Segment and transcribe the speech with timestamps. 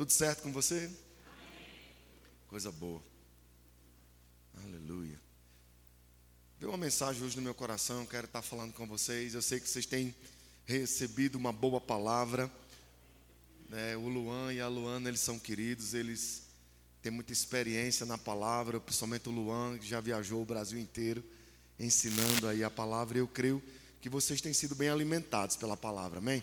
[0.00, 0.90] Tudo certo com você?
[2.48, 3.02] Coisa boa.
[4.64, 5.20] Aleluia.
[6.58, 9.34] Veio uma mensagem hoje no meu coração, quero estar falando com vocês.
[9.34, 10.14] Eu sei que vocês têm
[10.64, 12.50] recebido uma boa palavra.
[13.72, 16.44] É, o Luan e a Luana, eles são queridos, eles
[17.02, 21.22] têm muita experiência na palavra, principalmente o Luan, que já viajou o Brasil inteiro
[21.78, 23.18] ensinando aí a palavra.
[23.18, 23.62] Eu creio
[24.00, 26.42] que vocês têm sido bem alimentados pela palavra, amém?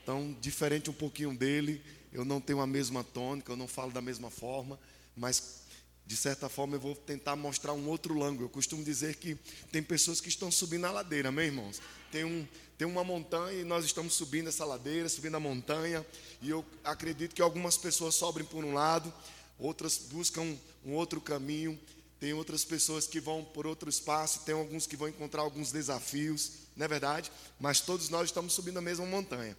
[0.00, 1.82] Então, diferente um pouquinho dele,
[2.12, 4.78] eu não tenho a mesma tônica, eu não falo da mesma forma,
[5.16, 5.62] mas
[6.08, 8.46] de certa forma eu vou tentar mostrar um outro ângulo.
[8.46, 9.34] Eu costumo dizer que
[9.70, 11.82] tem pessoas que estão subindo a ladeira, amém, irmãos?
[12.10, 12.46] Tem, um,
[12.78, 16.04] tem uma montanha e nós estamos subindo essa ladeira, subindo a montanha,
[16.40, 19.12] e eu acredito que algumas pessoas sobem por um lado,
[19.58, 21.78] outras buscam um outro caminho,
[22.18, 26.52] tem outras pessoas que vão por outro espaço, tem alguns que vão encontrar alguns desafios,
[26.74, 27.30] não é verdade?
[27.60, 29.56] Mas todos nós estamos subindo a mesma montanha.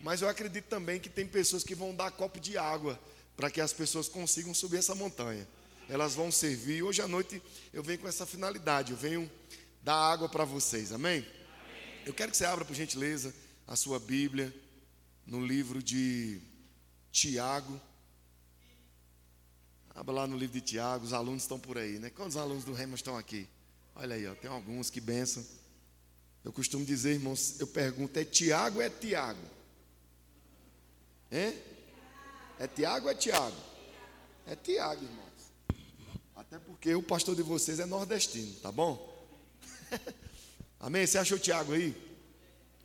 [0.00, 2.98] Mas eu acredito também que tem pessoas que vão dar copo de água
[3.36, 5.46] para que as pessoas consigam subir essa montanha.
[5.88, 6.82] Elas vão servir.
[6.82, 7.40] Hoje à noite
[7.72, 9.30] eu venho com essa finalidade, eu venho
[9.82, 11.24] dar água para vocês, amém?
[12.04, 13.34] Eu quero que você abra, por gentileza,
[13.66, 14.54] a sua Bíblia
[15.26, 16.40] no livro de
[17.10, 17.80] Tiago.
[19.94, 22.10] Abra lá no livro de Tiago, os alunos estão por aí, né?
[22.10, 23.48] Quantos alunos do Rema estão aqui?
[23.94, 25.44] Olha aí, ó, tem alguns que benção.
[26.44, 29.55] Eu costumo dizer, irmãos, eu pergunto, é Tiago ou é Tiago?
[31.36, 31.54] Hein?
[32.58, 33.56] É Tiago ou é Tiago?
[34.46, 35.26] É Tiago, irmãos.
[36.34, 39.14] Até porque o pastor de vocês é nordestino, tá bom?
[40.80, 41.06] Amém?
[41.06, 41.94] Você achou Tiago aí?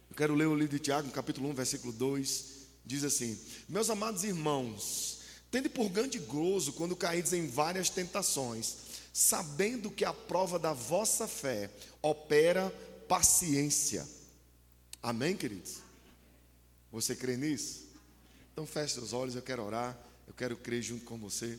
[0.10, 2.46] Eu quero ler o livro de Tiago, capítulo 1, versículo 2.
[2.86, 5.22] Diz assim: Meus amados irmãos,
[5.52, 8.76] Tende por grande gozo quando caídes em várias tentações,
[9.12, 11.70] sabendo que a prova da vossa fé
[12.02, 12.72] opera
[13.08, 14.08] paciência.
[15.04, 15.80] Amém, queridos?
[16.90, 17.91] Você crê nisso?
[18.54, 21.58] Então feche seus olhos, eu quero orar, eu quero crer junto com você.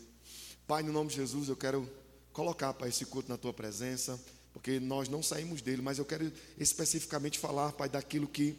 [0.66, 1.88] Pai, no nome de Jesus, eu quero
[2.32, 4.18] colocar, Pai, esse culto na tua presença,
[4.52, 8.56] porque nós não saímos dele, mas eu quero especificamente falar, Pai, daquilo que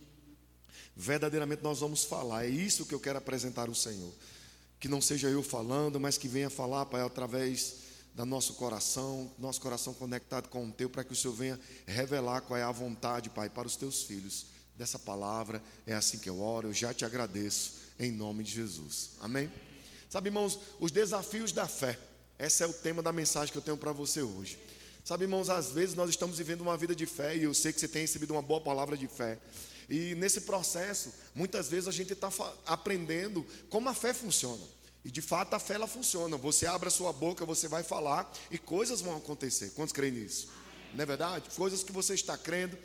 [0.95, 2.45] verdadeiramente nós vamos falar.
[2.45, 4.13] É isso que eu quero apresentar ao Senhor
[4.83, 7.75] que não seja eu falando, mas que venha falar, Pai, através
[8.13, 11.57] do nosso coração, nosso coração conectado com o teu, para que o Senhor venha
[11.87, 14.45] revelar qual é a vontade, Pai, para os teus filhos
[14.77, 15.63] dessa palavra.
[15.87, 19.11] É assim que eu oro, eu já te agradeço, em nome de Jesus.
[19.19, 19.51] Amém?
[20.09, 21.97] Sabe, irmãos, os desafios da fé.
[22.37, 24.59] Esse é o tema da mensagem que eu tenho para você hoje.
[25.03, 27.79] Sabe, irmãos, às vezes nós estamos vivendo uma vida de fé e eu sei que
[27.79, 29.37] você tem recebido uma boa palavra de fé.
[29.89, 32.31] E nesse processo, muitas vezes a gente está
[32.65, 34.63] aprendendo como a fé funciona.
[35.03, 36.37] E de fato a fé ela funciona.
[36.37, 39.71] Você abre a sua boca, você vai falar e coisas vão acontecer.
[39.71, 40.47] Quantos creem nisso?
[40.93, 41.49] Não é verdade?
[41.55, 42.77] Coisas que você está crendo.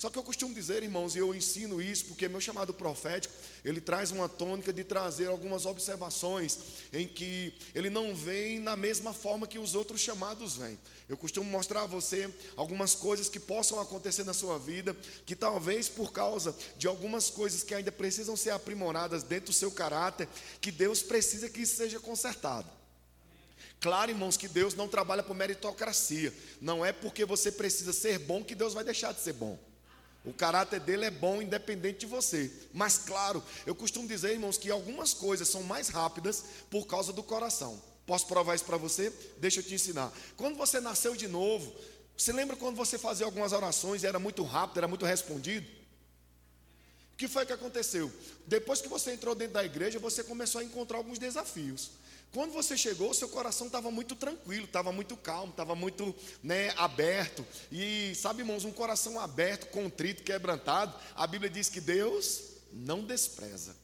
[0.00, 3.82] Só que eu costumo dizer, irmãos, e eu ensino isso porque meu chamado profético, ele
[3.82, 6.58] traz uma tônica de trazer algumas observações
[6.90, 10.78] em que ele não vem na mesma forma que os outros chamados vêm.
[11.06, 14.96] Eu costumo mostrar a você algumas coisas que possam acontecer na sua vida,
[15.26, 19.70] que talvez por causa de algumas coisas que ainda precisam ser aprimoradas dentro do seu
[19.70, 20.26] caráter,
[20.62, 22.70] que Deus precisa que isso seja consertado.
[23.78, 26.32] Claro, irmãos, que Deus não trabalha por meritocracia.
[26.58, 29.58] Não é porque você precisa ser bom que Deus vai deixar de ser bom.
[30.24, 32.50] O caráter dele é bom independente de você.
[32.72, 37.22] Mas claro, eu costumo dizer, irmãos, que algumas coisas são mais rápidas por causa do
[37.22, 37.80] coração.
[38.06, 39.12] Posso provar isso para você?
[39.38, 40.12] Deixa eu te ensinar.
[40.36, 41.72] Quando você nasceu de novo,
[42.16, 45.79] você lembra quando você fazia algumas orações e era muito rápido, era muito respondido?
[47.20, 48.10] Que foi que aconteceu?
[48.46, 51.90] Depois que você entrou dentro da igreja, você começou a encontrar alguns desafios.
[52.32, 57.46] Quando você chegou, seu coração estava muito tranquilo, estava muito calmo, estava muito né, aberto.
[57.70, 62.40] E sabe, irmãos, um coração aberto, contrito, quebrantado, a Bíblia diz que Deus
[62.72, 63.76] não despreza.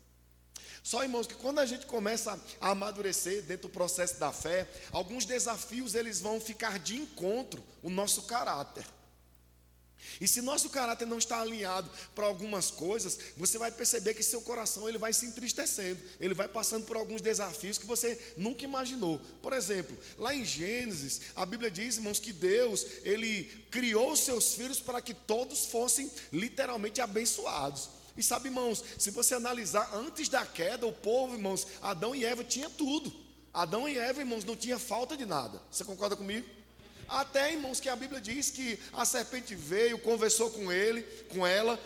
[0.83, 5.27] Só, irmãos, que quando a gente começa a amadurecer dentro do processo da fé, alguns
[5.27, 8.87] desafios eles vão ficar de encontro o nosso caráter.
[10.21, 14.41] E se nosso caráter não está alinhado para algumas coisas, você vai perceber que seu
[14.41, 19.21] coração ele vai se entristecendo, ele vai passando por alguns desafios que você nunca imaginou.
[19.43, 24.55] Por exemplo, lá em Gênesis, a Bíblia diz, irmãos, que Deus ele criou os seus
[24.55, 27.91] filhos para que todos fossem literalmente abençoados.
[28.17, 32.43] E sabe, irmãos, se você analisar antes da queda, o povo, irmãos, Adão e Eva
[32.43, 33.13] tinha tudo.
[33.53, 35.61] Adão e Eva, irmãos, não tinha falta de nada.
[35.71, 36.47] Você concorda comigo?
[37.09, 41.79] Até, irmãos, que a Bíblia diz que a serpente veio, conversou com ele, com ela,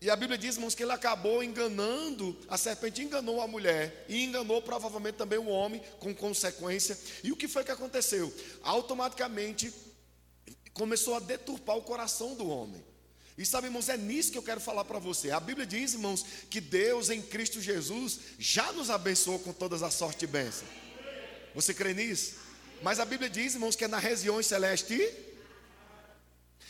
[0.00, 4.22] e a Bíblia diz, irmãos, que ele acabou enganando, a serpente enganou a mulher e
[4.22, 6.96] enganou provavelmente também o homem com consequência.
[7.24, 8.32] E o que foi que aconteceu?
[8.62, 9.72] Automaticamente
[10.72, 12.84] começou a deturpar o coração do homem.
[13.36, 15.32] E sabe, irmãos, é nisso que eu quero falar para você.
[15.32, 19.94] A Bíblia diz, irmãos, que Deus em Cristo Jesus já nos abençoou com todas as
[19.94, 20.66] sorte e bênção.
[21.54, 22.36] Você crê nisso?
[22.82, 25.12] Mas a Bíblia diz, irmãos, que é nas regiões celestes.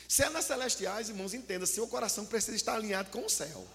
[0.08, 3.66] Se é nas celestiais, irmãos, entenda, seu coração precisa estar alinhado com o céu.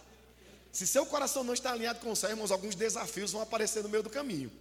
[0.72, 3.90] Se seu coração não está alinhado com o céu, irmãos, alguns desafios vão aparecer no
[3.90, 4.52] meio do caminho.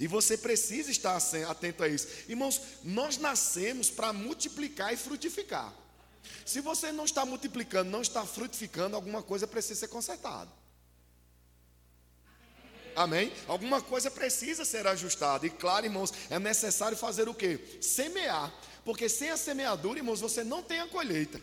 [0.00, 1.16] E você precisa estar
[1.48, 2.08] atento a isso.
[2.28, 5.72] Irmãos, nós nascemos para multiplicar e frutificar.
[6.46, 10.50] Se você não está multiplicando, não está frutificando, alguma coisa precisa ser consertada.
[12.98, 13.32] Amém?
[13.46, 15.46] Alguma coisa precisa ser ajustada.
[15.46, 17.78] E claro, irmãos, é necessário fazer o quê?
[17.80, 18.52] Semear.
[18.84, 21.40] Porque sem a semeadura, irmãos, você não tem a colheita.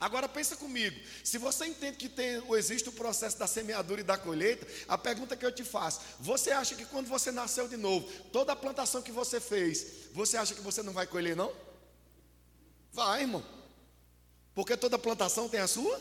[0.00, 4.16] Agora pensa comigo, se você entende que tem, existe o processo da semeadura e da
[4.16, 8.10] colheita, a pergunta que eu te faço, você acha que quando você nasceu de novo,
[8.32, 11.52] toda a plantação que você fez, você acha que você não vai colher não?
[12.90, 13.44] Vai, irmão.
[14.54, 16.00] Porque toda plantação tem a sua?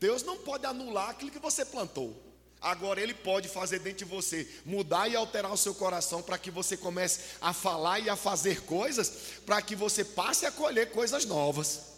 [0.00, 2.31] Deus não pode anular aquilo que você plantou.
[2.62, 6.50] Agora Ele pode fazer dentro de você mudar e alterar o seu coração para que
[6.50, 9.12] você comece a falar e a fazer coisas,
[9.44, 11.92] para que você passe a colher coisas novas.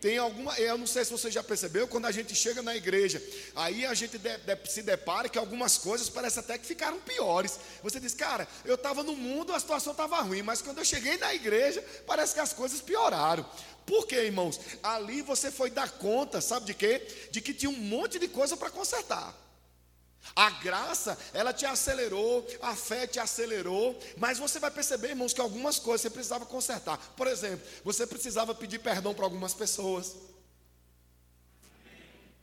[0.00, 3.22] Tem alguma, eu não sei se você já percebeu, quando a gente chega na igreja,
[3.54, 7.58] aí a gente de, de, se depara que algumas coisas parecem até que ficaram piores.
[7.82, 11.16] Você diz, cara, eu estava no mundo, a situação estava ruim, mas quando eu cheguei
[11.16, 13.46] na igreja, parece que as coisas pioraram.
[13.86, 14.60] Por quê, irmãos?
[14.82, 17.06] Ali você foi dar conta, sabe de quê?
[17.30, 19.45] De que tinha um monte de coisa para consertar.
[20.34, 25.40] A graça, ela te acelerou, a fé te acelerou, mas você vai perceber, irmãos, que
[25.40, 26.98] algumas coisas você precisava consertar.
[27.16, 30.16] Por exemplo, você precisava pedir perdão para algumas pessoas.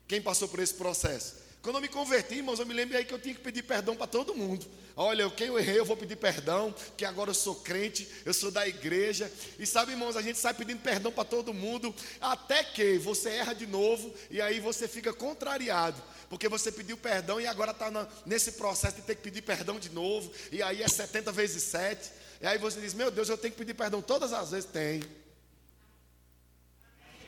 [0.07, 1.42] Quem passou por esse processo?
[1.63, 3.95] Quando eu me converti, irmãos, eu me lembro aí que eu tinha que pedir perdão
[3.95, 4.65] para todo mundo.
[4.97, 8.51] Olha, quem eu errei, eu vou pedir perdão, que agora eu sou crente, eu sou
[8.51, 9.31] da igreja.
[9.57, 13.53] E sabe, irmãos, a gente sai pedindo perdão para todo mundo, até que você erra
[13.53, 17.89] de novo e aí você fica contrariado, porque você pediu perdão e agora está
[18.25, 22.11] nesse processo de ter que pedir perdão de novo, e aí é 70 vezes 7.
[22.41, 24.69] E aí você diz: Meu Deus, eu tenho que pedir perdão todas as vezes?
[24.69, 25.01] Tem.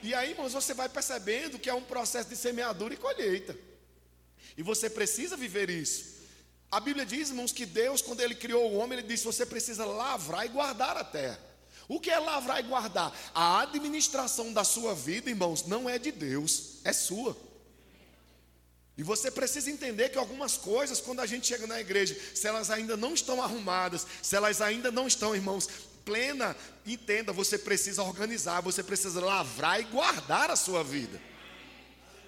[0.03, 3.57] E aí, irmãos, você vai percebendo que é um processo de semeadura e colheita.
[4.57, 6.15] E você precisa viver isso.
[6.71, 9.85] A Bíblia diz, irmãos, que Deus, quando Ele criou o homem, Ele disse: você precisa
[9.85, 11.39] lavrar e guardar a terra.
[11.87, 13.15] O que é lavrar e guardar?
[13.33, 17.37] A administração da sua vida, irmãos, não é de Deus, é sua.
[18.97, 22.69] E você precisa entender que algumas coisas, quando a gente chega na igreja, se elas
[22.69, 25.69] ainda não estão arrumadas, se elas ainda não estão, irmãos,
[26.05, 26.55] plena,
[26.85, 31.21] entenda, você precisa organizar, você precisa lavrar e guardar a sua vida.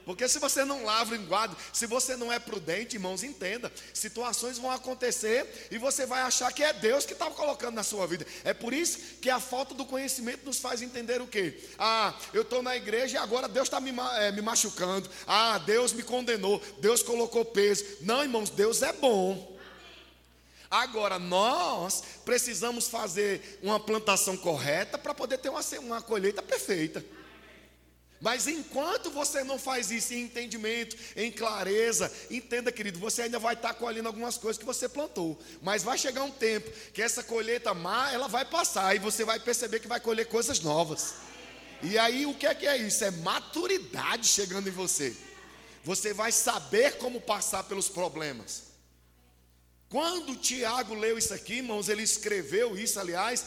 [0.07, 4.57] Porque se você não lavra e guarda, se você não é prudente, irmãos, entenda, situações
[4.57, 8.25] vão acontecer e você vai achar que é Deus que está colocando na sua vida.
[8.45, 11.61] É por isso que a falta do conhecimento nos faz entender o quê?
[11.77, 15.09] Ah, eu estou na igreja e agora Deus está me, é, me machucando.
[15.27, 17.83] Ah, Deus me condenou, Deus colocou peso.
[17.99, 19.57] Não, irmãos, Deus é bom.
[20.71, 27.03] Agora, nós precisamos fazer uma plantação correta para poder ter uma, uma colheita perfeita.
[28.19, 33.53] Mas enquanto você não faz isso em entendimento, em clareza, entenda, querido, você ainda vai
[33.53, 35.39] estar colhendo algumas coisas que você plantou.
[35.61, 39.39] Mas vai chegar um tempo que essa colheita má, ela vai passar e você vai
[39.39, 41.15] perceber que vai colher coisas novas.
[41.83, 43.03] E aí o que é que é isso?
[43.03, 45.15] É maturidade chegando em você.
[45.83, 48.63] Você vai saber como passar pelos problemas.
[49.89, 53.45] Quando Tiago leu isso aqui, irmãos, ele escreveu isso, aliás,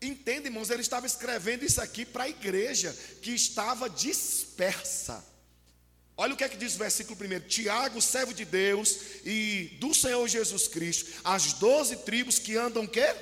[0.00, 5.24] Entende, irmãos, ele estava escrevendo isso aqui para a igreja que estava dispersa.
[6.16, 9.94] Olha o que é que diz o versículo primeiro: Tiago, servo de Deus e do
[9.94, 13.14] Senhor Jesus Cristo, as doze tribos que andam quê?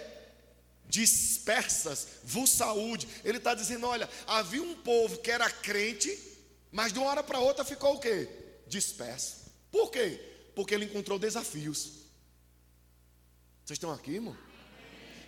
[0.88, 3.09] Dispersas, vos saúde.
[3.25, 6.18] Ele está dizendo: olha, havia um povo que era crente,
[6.71, 8.28] mas de uma hora para outra ficou o quê?
[8.66, 9.47] Disperso.
[9.71, 10.21] Por quê?
[10.54, 11.92] Porque ele encontrou desafios.
[13.64, 14.37] Vocês estão aqui, irmão?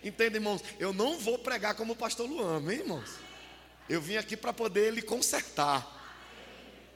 [0.03, 0.63] Entende, irmãos?
[0.79, 3.09] Eu não vou pregar como o pastor Luan, hein, irmãos?
[3.89, 5.97] Eu vim aqui para poder lhe consertar.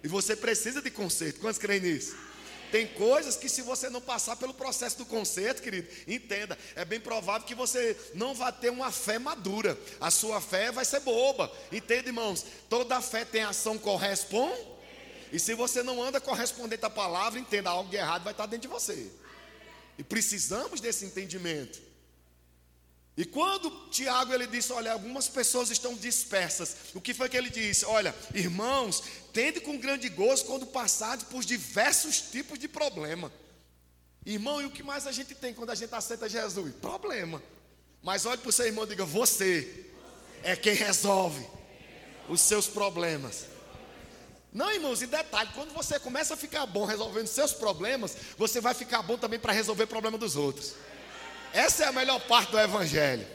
[0.04, 1.40] E você precisa de conserto.
[1.40, 2.16] Quantos creem nisso?
[2.74, 7.00] Tem coisas que, se você não passar pelo processo do conserto, querido, entenda, é bem
[7.00, 9.78] provável que você não vai ter uma fé madura.
[10.02, 11.52] A sua fé vai ser boba.
[11.72, 12.44] Entende, irmãos?
[12.68, 14.60] Toda fé tem ação corresponde.
[15.32, 18.68] E se você não anda correspondente à palavra, entenda, algo de errado vai estar dentro
[18.68, 19.12] de você.
[19.98, 21.80] E precisamos desse entendimento.
[23.16, 26.76] E quando Tiago ele disse, olha, algumas pessoas estão dispersas.
[26.96, 27.86] O que foi que ele disse?
[27.86, 33.32] Olha, irmãos, tende com grande gozo quando passarem por diversos tipos de problema.
[34.26, 36.74] Irmão, e o que mais a gente tem quando a gente aceita Jesus?
[36.76, 37.42] Problema.
[38.02, 39.86] Mas olhe para o seu irmão e diga: Você
[40.42, 41.46] é quem resolve
[42.28, 43.46] os seus problemas.
[44.52, 48.74] Não, irmãos, e detalhe, quando você começa a ficar bom resolvendo seus problemas, você vai
[48.74, 50.76] ficar bom também para resolver o problema dos outros.
[51.54, 53.28] Essa é a melhor parte do evangelho.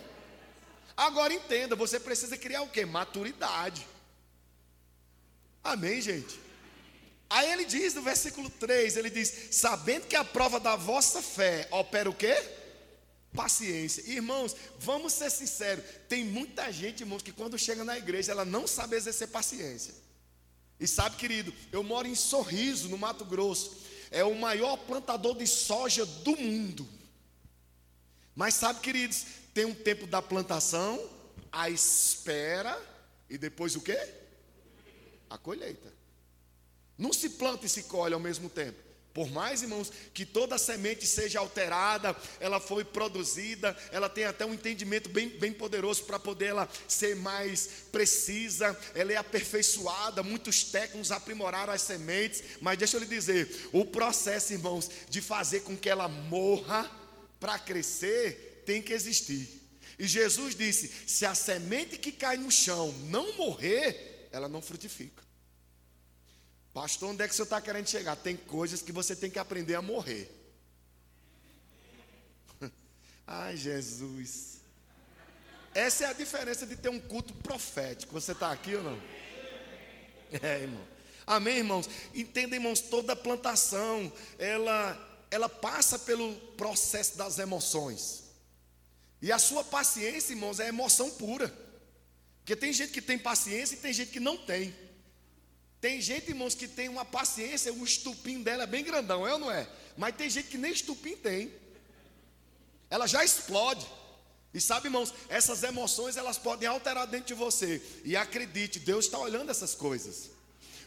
[0.96, 2.84] Agora entenda, você precisa criar o que?
[2.84, 3.86] Maturidade.
[5.62, 6.40] Amém, gente?
[7.30, 11.68] Aí ele diz no versículo 3, ele diz: sabendo que a prova da vossa fé
[11.70, 12.34] opera o quê?
[13.32, 14.02] Paciência.
[14.10, 18.66] Irmãos, vamos ser sinceros, tem muita gente, irmãos, que quando chega na igreja, ela não
[18.66, 19.94] sabe exercer paciência.
[20.80, 23.76] E sabe, querido, eu moro em Sorriso, no Mato Grosso.
[24.10, 26.88] É o maior plantador de soja do mundo.
[28.38, 31.10] Mas sabe, queridos, tem um tempo da plantação,
[31.50, 32.80] a espera
[33.28, 33.98] e depois o quê?
[35.28, 35.92] A colheita.
[36.96, 38.78] Não se planta e se colhe ao mesmo tempo.
[39.12, 44.54] Por mais, irmãos, que toda semente seja alterada, ela foi produzida, ela tem até um
[44.54, 51.10] entendimento bem, bem poderoso para poder ela ser mais precisa, ela é aperfeiçoada, muitos técnicos
[51.10, 55.90] aprimoraram as sementes, mas deixa eu lhe dizer, o processo, irmãos, de fazer com que
[55.90, 56.97] ela morra
[57.38, 59.48] para crescer, tem que existir.
[59.98, 65.22] E Jesus disse: se a semente que cai no chão não morrer, ela não frutifica.
[66.72, 68.14] Pastor, onde é que o senhor está querendo chegar?
[68.14, 70.30] Tem coisas que você tem que aprender a morrer.
[73.26, 74.58] Ai, Jesus.
[75.74, 78.12] Essa é a diferença de ter um culto profético.
[78.12, 79.02] Você está aqui ou não?
[80.42, 80.86] É, irmão.
[81.26, 81.88] Amém, irmãos?
[82.14, 84.96] Entenda, irmãos, toda plantação, ela,
[85.30, 88.24] ela passa pelo processo das emoções.
[89.20, 91.52] E a sua paciência, irmãos, é emoção pura.
[92.40, 94.74] Porque tem gente que tem paciência e tem gente que não tem.
[95.80, 99.38] Tem gente, irmãos, que tem uma paciência, o estupim dela é bem grandão, é ou
[99.38, 99.68] não é?
[99.96, 101.52] Mas tem gente que nem estupim tem.
[102.90, 103.86] Ela já explode.
[104.52, 107.82] E sabe, irmãos, essas emoções elas podem alterar dentro de você.
[108.04, 110.30] E acredite, Deus está olhando essas coisas.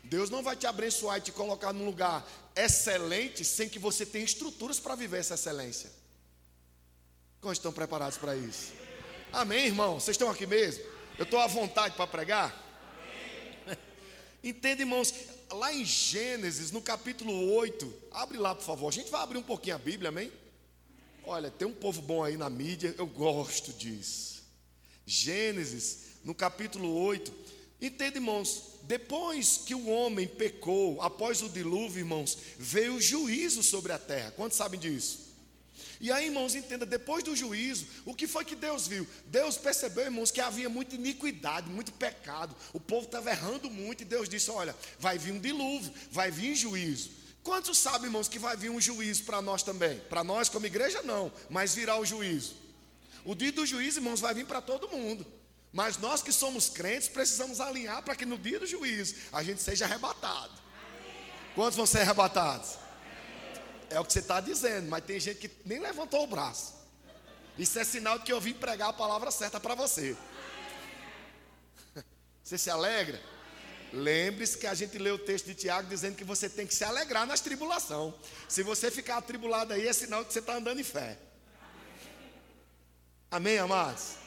[0.04, 4.26] Deus não vai te abençoar e te colocar num lugar excelente sem que você tenha
[4.26, 5.92] estruturas para viver essa excelência.
[7.40, 8.74] Como estão preparados para isso?
[9.32, 10.00] Amém, irmão?
[10.00, 10.84] Vocês estão aqui mesmo?
[11.18, 12.70] Eu estou à vontade para pregar?
[14.44, 15.14] Entende, irmãos?
[15.52, 18.88] Lá em Gênesis, no capítulo 8, abre lá, por favor.
[18.88, 20.32] A gente vai abrir um pouquinho a Bíblia, amém?
[21.24, 24.44] Olha, tem um povo bom aí na mídia, eu gosto disso.
[25.06, 27.34] Gênesis, no capítulo 8.
[27.82, 28.71] Entende, irmãos?
[28.92, 34.32] Depois que o homem pecou, após o dilúvio, irmãos, veio o juízo sobre a terra.
[34.32, 35.32] Quantos sabem disso?
[36.02, 39.08] E aí, irmãos, entenda, depois do juízo, o que foi que Deus viu?
[39.28, 42.54] Deus percebeu, irmãos, que havia muita iniquidade, muito pecado.
[42.74, 46.54] O povo estava errando muito e Deus disse: Olha, vai vir um dilúvio, vai vir
[46.54, 47.12] juízo.
[47.44, 50.00] Quantos sabem, irmãos, que vai vir um juízo para nós também?
[50.10, 52.56] Para nós, como igreja, não, mas virá o juízo.
[53.24, 55.26] O dia do juízo, irmãos, vai vir para todo mundo.
[55.74, 59.62] Mas nós que somos crentes precisamos alinhar para que no dia do juízo a gente
[59.62, 60.54] seja arrebatado.
[61.56, 62.78] Quantos vão ser arrebatados?
[63.90, 66.74] É o que você está dizendo, mas tem gente que nem levantou o braço.
[67.58, 70.16] Isso é sinal de que eu vim pregar a palavra certa para você.
[72.44, 73.22] Você se alegra?
[73.94, 76.84] Lembre-se que a gente lê o texto de Tiago dizendo que você tem que se
[76.84, 78.14] alegrar nas tribulações.
[78.48, 81.18] Se você ficar atribulado aí, é sinal de que você está andando em fé.
[83.30, 84.21] Amém, amados?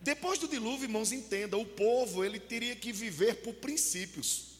[0.00, 4.58] Depois do dilúvio, irmãos, entenda, o povo ele teria que viver por princípios.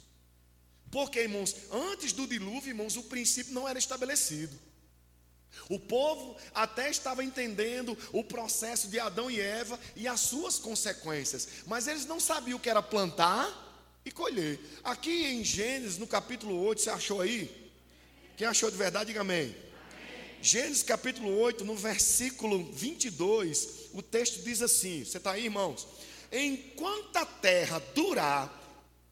[0.90, 4.58] Porque, irmãos, antes do dilúvio, irmãos, o princípio não era estabelecido.
[5.68, 11.48] O povo até estava entendendo o processo de Adão e Eva e as suas consequências,
[11.66, 13.66] mas eles não sabiam o que era plantar
[14.04, 14.58] e colher.
[14.82, 17.70] Aqui em Gênesis, no capítulo 8, você achou aí?
[18.36, 19.54] Quem achou de verdade, diga amém.
[19.54, 19.56] amém.
[20.40, 25.86] Gênesis capítulo 8, no versículo 22, o texto diz assim: Você está aí, irmãos?
[26.30, 28.58] Enquanto a terra durar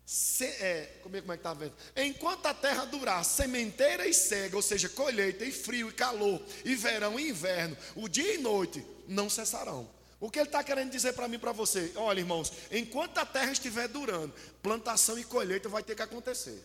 [0.06, 1.75] se, é, como é, como é que está vendo?
[1.97, 6.76] Enquanto a terra durar sementeira e cega, ou seja, colheita e frio e calor, e
[6.76, 9.90] verão e inverno, o dia e noite não cessarão.
[10.21, 11.92] O que ele está querendo dizer para mim e para você?
[11.97, 16.64] Olha, irmãos, enquanto a terra estiver durando, plantação e colheita vai ter que acontecer.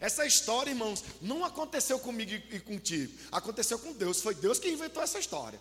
[0.00, 4.22] Essa história, irmãos, não aconteceu comigo e contigo, aconteceu com Deus.
[4.22, 5.60] Foi Deus que inventou essa história.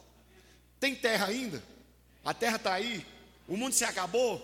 [0.80, 1.64] Tem terra ainda?
[2.24, 3.06] A terra está aí?
[3.48, 4.42] O mundo se acabou?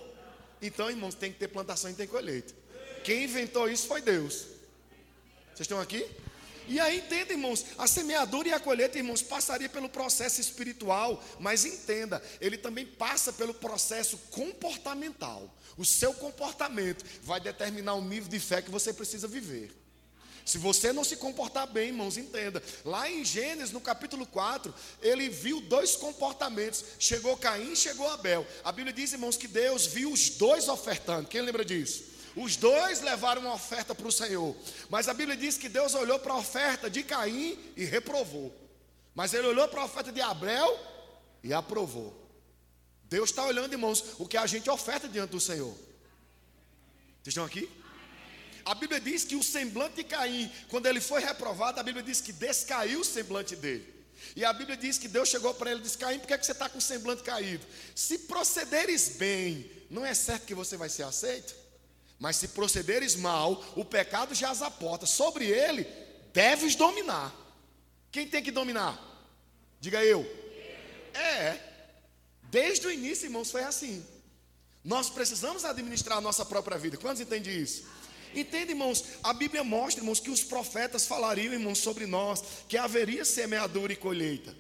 [0.61, 2.53] Então, irmãos, tem que ter plantação e tem colheita.
[3.03, 4.45] Quem inventou isso foi Deus.
[5.53, 6.09] Vocês estão aqui?
[6.67, 11.65] E aí, entenda, irmãos, a semeadura e a colheita, irmãos, passaria pelo processo espiritual, mas
[11.65, 15.53] entenda, ele também passa pelo processo comportamental.
[15.77, 19.82] O seu comportamento vai determinar o nível de fé que você precisa viver.
[20.45, 22.61] Se você não se comportar bem, irmãos, entenda.
[22.83, 26.83] Lá em Gênesis, no capítulo 4, ele viu dois comportamentos.
[26.99, 28.45] Chegou Caim, chegou Abel.
[28.63, 31.29] A Bíblia diz, irmãos, que Deus viu os dois ofertando.
[31.29, 32.03] Quem lembra disso?
[32.35, 34.55] Os dois levaram uma oferta para o Senhor.
[34.89, 38.53] Mas a Bíblia diz que Deus olhou para a oferta de Caim e reprovou.
[39.15, 40.79] Mas ele olhou para a oferta de Abel
[41.43, 42.19] e aprovou.
[43.03, 45.73] Deus está olhando, irmãos, o que a gente oferta diante do Senhor.
[47.21, 47.69] Vocês estão aqui?
[48.65, 52.21] A Bíblia diz que o semblante de Caim, quando ele foi reprovado, a Bíblia diz
[52.21, 53.93] que descaiu o semblante dele.
[54.35, 56.37] E a Bíblia diz que Deus chegou para ele e disse: Caim, por que, é
[56.37, 57.65] que você está com o semblante caído?
[57.93, 61.53] Se procederes bem, não é certo que você vai ser aceito?
[62.19, 65.05] Mas se procederes mal, o pecado já as aporta.
[65.05, 65.85] Sobre ele
[66.31, 67.35] deves dominar.
[68.11, 68.97] Quem tem que dominar?
[69.79, 70.25] Diga eu.
[71.13, 71.59] É.
[72.43, 74.05] Desde o início, irmãos, foi assim.
[74.83, 76.97] Nós precisamos administrar a nossa própria vida.
[76.97, 77.83] Quantos entendem isso?
[78.35, 79.03] Entende, irmãos?
[79.23, 83.95] A Bíblia mostra, irmãos, que os profetas falariam, irmãos, sobre nós, que haveria semeadura e
[83.95, 84.55] colheita.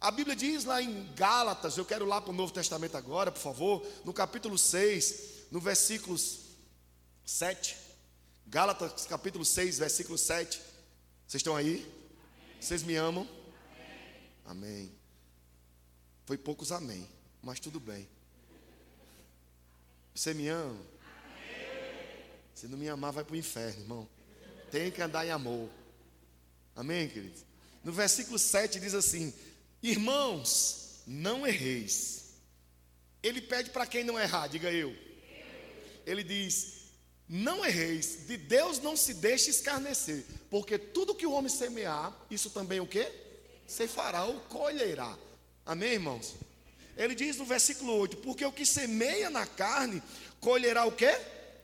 [0.00, 3.40] A Bíblia diz lá em Gálatas, eu quero lá para o Novo Testamento agora, por
[3.40, 6.40] favor, no capítulo 6, no versículos
[7.24, 7.76] 7.
[8.46, 10.60] Gálatas capítulo 6, versículo 7.
[11.26, 11.88] Vocês estão aí?
[12.60, 13.28] Vocês me amam?
[14.44, 14.92] Amém.
[16.26, 17.08] Foi poucos amém,
[17.40, 18.08] mas tudo bem.
[20.14, 20.80] Você me ama?
[22.62, 24.08] Se não me amar, vai para o inferno, irmão.
[24.70, 25.68] Tem que andar em amor.
[26.76, 27.44] Amém, queridos?
[27.82, 29.34] No versículo 7 diz assim:
[29.82, 32.34] Irmãos, não erreis.
[33.20, 34.96] Ele pede para quem não errar, diga eu.
[36.06, 36.92] Ele diz:
[37.28, 42.48] Não erreis, de Deus não se deixe escarnecer, porque tudo que o homem semear, isso
[42.48, 43.10] também o quê?
[43.66, 45.18] Se fará ou colherá.
[45.66, 46.36] Amém, irmãos?
[46.96, 50.00] Ele diz no versículo 8: Porque o que semeia na carne,
[50.38, 51.10] colherá o quê?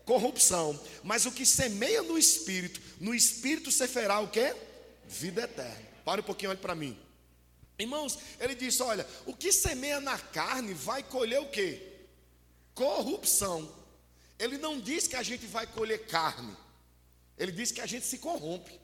[0.08, 0.80] Corrupção.
[1.04, 4.56] Mas o que semeia no espírito, no espírito se fará o quê?
[5.06, 5.86] Vida eterna.
[6.02, 6.98] Para um pouquinho, olhe para mim.
[7.78, 12.06] Irmãos, ele disse: Olha, o que semeia na carne vai colher o quê?
[12.74, 13.70] Corrupção.
[14.38, 16.56] Ele não diz que a gente vai colher carne.
[17.36, 18.80] Ele diz que a gente se corrompe.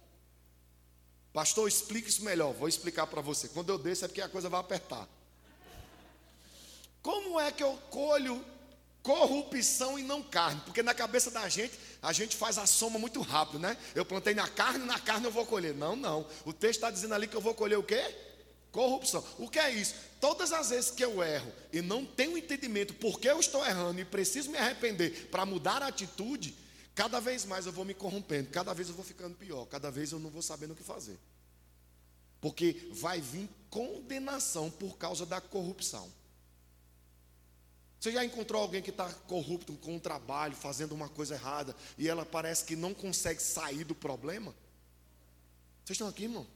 [1.33, 2.53] Pastor, explique isso melhor.
[2.53, 3.49] Vou explicar para você.
[3.49, 5.09] Quando eu desço é porque a coisa vai apertar.
[7.01, 8.45] Como é que eu colho
[9.05, 10.63] corrupção e não carne?
[10.65, 13.77] Porque na cabeça da gente, a gente faz a soma muito rápido, né?
[13.95, 15.75] Eu plantei na carne, na carne eu vou colher.
[15.75, 16.27] Não, não.
[16.45, 18.03] O texto está dizendo ali que eu vou colher o quê?
[18.73, 19.23] Corrupção.
[19.39, 19.95] O que é isso?
[20.21, 24.01] Todas as vezes que eu erro e não tenho entendimento por que eu estou errando
[24.01, 26.57] e preciso me arrepender para mudar a atitude,
[26.95, 30.13] cada vez mais eu vou me corrompendo, cada vez eu vou ficando pior, cada vez
[30.13, 31.19] eu não vou sabendo o que fazer.
[32.41, 36.11] Porque vai vir condenação por causa da corrupção.
[38.05, 42.07] Você já encontrou alguém que está corrupto com o trabalho, fazendo uma coisa errada, e
[42.07, 44.55] ela parece que não consegue sair do problema?
[45.83, 46.47] Vocês estão aqui, irmão?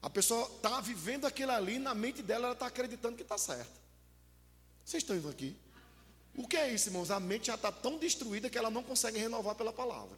[0.00, 3.78] A pessoa está vivendo aquilo ali, na mente dela ela está acreditando que está certo.
[4.86, 5.54] Vocês estão indo aqui?
[6.34, 7.10] O que é isso, irmãos?
[7.10, 10.16] A mente já está tão destruída que ela não consegue renovar pela palavra.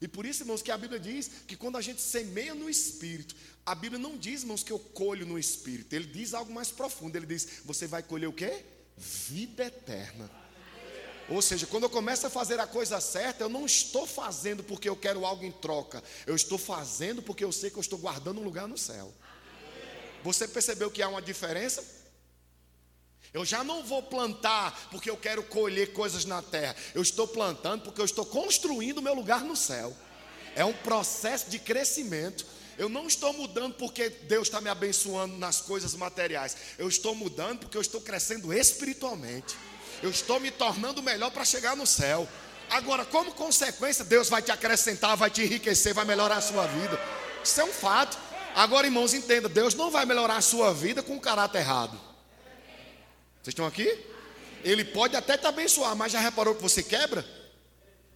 [0.00, 3.34] E por isso, irmãos, que a Bíblia diz que quando a gente semeia no Espírito,
[3.66, 5.94] a Bíblia não diz, irmãos, que eu colho no Espírito.
[5.94, 7.16] Ele diz algo mais profundo.
[7.16, 8.64] Ele diz, você vai colher o quê?
[8.96, 10.30] Vida eterna.
[11.28, 14.88] Ou seja, quando eu começo a fazer a coisa certa, eu não estou fazendo porque
[14.88, 16.02] eu quero algo em troca.
[16.26, 19.14] Eu estou fazendo porque eu sei que eu estou guardando um lugar no céu.
[20.24, 21.99] Você percebeu que há uma diferença?
[23.32, 26.74] Eu já não vou plantar porque eu quero colher coisas na terra.
[26.94, 29.96] Eu estou plantando porque eu estou construindo o meu lugar no céu.
[30.56, 32.44] É um processo de crescimento.
[32.76, 36.56] Eu não estou mudando porque Deus está me abençoando nas coisas materiais.
[36.76, 39.56] Eu estou mudando porque eu estou crescendo espiritualmente.
[40.02, 42.26] Eu estou me tornando melhor para chegar no céu.
[42.68, 46.98] Agora, como consequência, Deus vai te acrescentar, vai te enriquecer, vai melhorar a sua vida.
[47.44, 48.18] Isso é um fato.
[48.56, 52.09] Agora, irmãos, entenda: Deus não vai melhorar a sua vida com o caráter errado.
[53.42, 54.06] Vocês estão aqui?
[54.62, 57.26] Ele pode até te abençoar, mas já reparou que você quebra?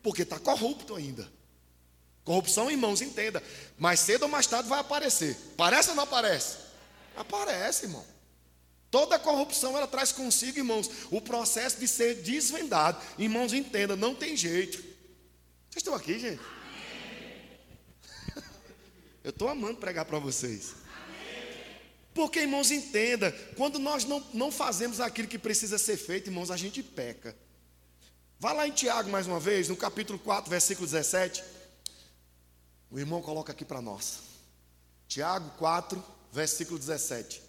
[0.02, 1.26] Porque está corrupto ainda.
[2.24, 3.42] Corrupção, irmãos, entenda.
[3.78, 5.36] Mais cedo ou mais tarde vai aparecer.
[5.56, 6.58] Parece ou não aparece?
[7.16, 8.04] Aparece, irmão.
[8.90, 13.00] Toda corrupção ela traz consigo, irmãos, o processo de ser desvendado.
[13.18, 14.78] Irmãos, entenda, não tem jeito.
[14.78, 16.40] Vocês estão aqui, gente?
[19.24, 20.74] Eu estou amando pregar para vocês.
[22.14, 26.56] Porque, irmãos, entenda, quando nós não, não fazemos aquilo que precisa ser feito, irmãos, a
[26.56, 27.36] gente peca.
[28.38, 31.42] Vá lá em Tiago mais uma vez, no capítulo 4, versículo 17.
[32.88, 34.20] O irmão coloca aqui para nós.
[35.08, 37.42] Tiago 4, versículo 17.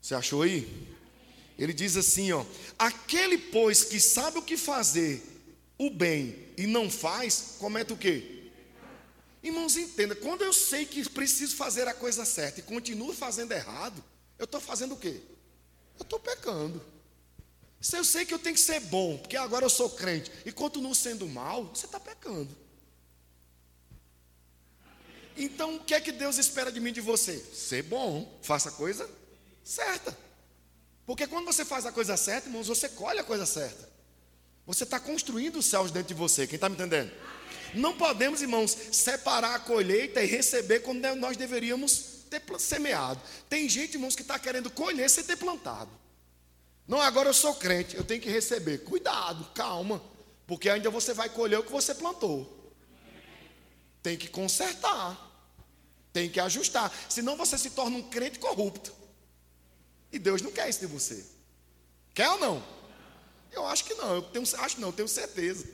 [0.00, 0.88] Você achou aí?
[1.58, 2.44] Ele diz assim, ó:
[2.78, 5.22] Aquele pois que sabe o que fazer,
[5.78, 8.33] o bem e não faz, comete o quê?
[9.44, 14.02] Irmãos, entenda, quando eu sei que preciso fazer a coisa certa e continuo fazendo errado,
[14.38, 15.20] eu estou fazendo o quê?
[15.98, 16.82] eu estou pecando.
[17.80, 20.50] Se eu sei que eu tenho que ser bom, porque agora eu sou crente, e
[20.50, 22.48] continuo sendo mal, você está pecando.
[25.36, 27.38] Então, o que é que Deus espera de mim de você?
[27.38, 29.08] Ser bom, faça a coisa
[29.62, 30.16] certa.
[31.04, 33.92] Porque quando você faz a coisa certa, irmãos, você colhe a coisa certa.
[34.64, 36.46] Você está construindo os céus dentro de você.
[36.46, 37.12] Quem está me entendendo?
[37.74, 43.20] Não podemos, irmãos, separar a colheita e receber como nós deveríamos ter semeado.
[43.48, 45.90] Tem gente, irmãos, que está querendo colher sem ter plantado.
[46.86, 48.78] Não, agora eu sou crente, eu tenho que receber.
[48.78, 50.02] Cuidado, calma,
[50.46, 52.72] porque ainda você vai colher o que você plantou.
[54.02, 55.18] Tem que consertar,
[56.12, 58.92] tem que ajustar, senão você se torna um crente corrupto.
[60.12, 61.24] E Deus não quer isso de você.
[62.12, 62.62] Quer ou não?
[63.50, 65.66] Eu acho que não, eu tenho, acho não, eu tenho certeza.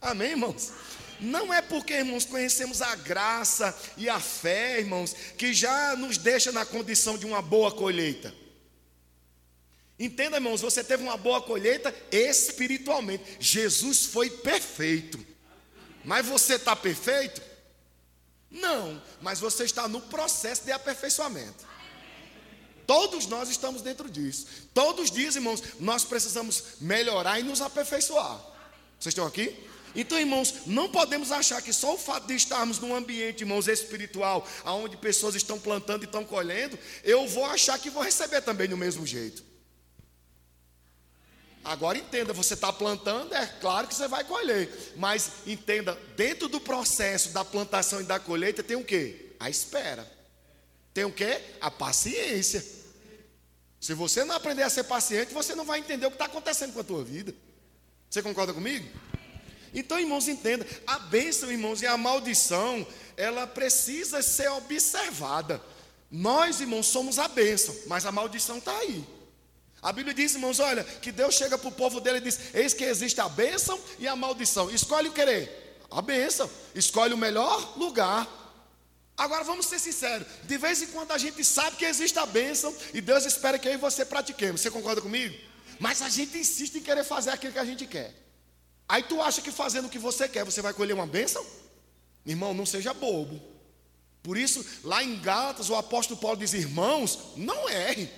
[0.00, 0.72] Amém, irmãos?
[1.20, 6.52] Não é porque, irmãos, conhecemos a graça e a fé, irmãos, que já nos deixa
[6.52, 8.34] na condição de uma boa colheita.
[9.98, 13.38] Entenda, irmãos, você teve uma boa colheita espiritualmente.
[13.40, 15.18] Jesus foi perfeito.
[16.04, 17.40] Mas você está perfeito?
[18.50, 21.66] Não, mas você está no processo de aperfeiçoamento.
[22.86, 24.46] Todos nós estamos dentro disso.
[24.72, 28.38] Todos os dias, irmãos, nós precisamos melhorar e nos aperfeiçoar.
[28.98, 29.56] Vocês estão aqui?
[29.96, 34.46] Então, irmãos, não podemos achar que só o fato de estarmos num ambiente, irmãos, espiritual,
[34.66, 38.76] onde pessoas estão plantando e estão colhendo, eu vou achar que vou receber também do
[38.76, 39.42] mesmo jeito.
[41.64, 44.70] Agora entenda, você está plantando, é claro que você vai colher.
[44.96, 49.34] Mas entenda, dentro do processo da plantação e da colheita tem o que?
[49.40, 50.06] A espera.
[50.92, 51.40] Tem o que?
[51.60, 52.64] A paciência.
[53.80, 56.72] Se você não aprender a ser paciente, você não vai entender o que está acontecendo
[56.72, 57.34] com a tua vida.
[58.08, 58.88] Você concorda comigo?
[59.76, 62.84] Então, irmãos, entenda, a bênção, irmãos, e a maldição,
[63.14, 65.60] ela precisa ser observada.
[66.10, 69.04] Nós, irmãos, somos a bênção, mas a maldição está aí.
[69.82, 72.72] A Bíblia diz, irmãos, olha, que Deus chega para o povo dele e diz: Eis
[72.72, 74.70] que existe a bênção e a maldição.
[74.70, 76.50] Escolhe o querer, a bênção.
[76.74, 78.26] Escolhe o melhor lugar.
[79.14, 82.74] Agora vamos ser sinceros: de vez em quando a gente sabe que existe a bênção
[82.94, 84.62] e Deus espera que eu e você pratiquemos.
[84.62, 85.38] Você concorda comigo?
[85.78, 88.25] Mas a gente insiste em querer fazer aquilo que a gente quer.
[88.88, 91.44] Aí tu acha que fazendo o que você quer, você vai colher uma bênção?
[92.24, 93.40] Irmão, não seja bobo.
[94.22, 98.10] Por isso, lá em Gálatas, o apóstolo Paulo diz: irmãos, não erre.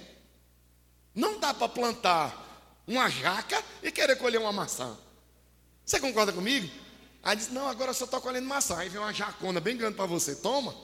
[1.14, 4.96] Não dá para plantar uma jaca e querer colher uma maçã.
[5.84, 6.70] Você concorda comigo?
[7.22, 8.78] Aí diz: Não, agora eu só estou colhendo maçã.
[8.78, 10.36] Aí vem uma jacona bem grande para você.
[10.36, 10.74] Toma.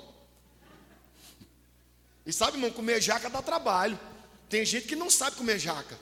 [2.26, 3.98] E sabe, irmão, comer jaca dá trabalho.
[4.48, 5.98] Tem gente que não sabe comer jaca.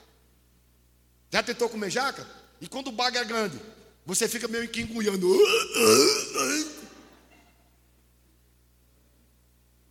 [1.30, 2.26] Já tentou comer jaca?
[2.62, 3.60] E quando o baga é grande,
[4.06, 5.28] você fica meio que engoiando.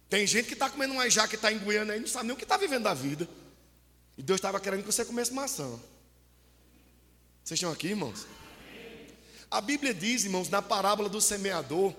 [0.07, 2.38] Tem gente que está comendo uma jaca e está engoiando aí, não sabe nem o
[2.38, 3.27] que está vivendo da vida.
[4.17, 5.69] E Deus estava querendo que você comesse maçã.
[7.43, 8.25] Vocês estão aqui, irmãos?
[9.49, 11.93] A Bíblia diz, irmãos, na parábola do semeador,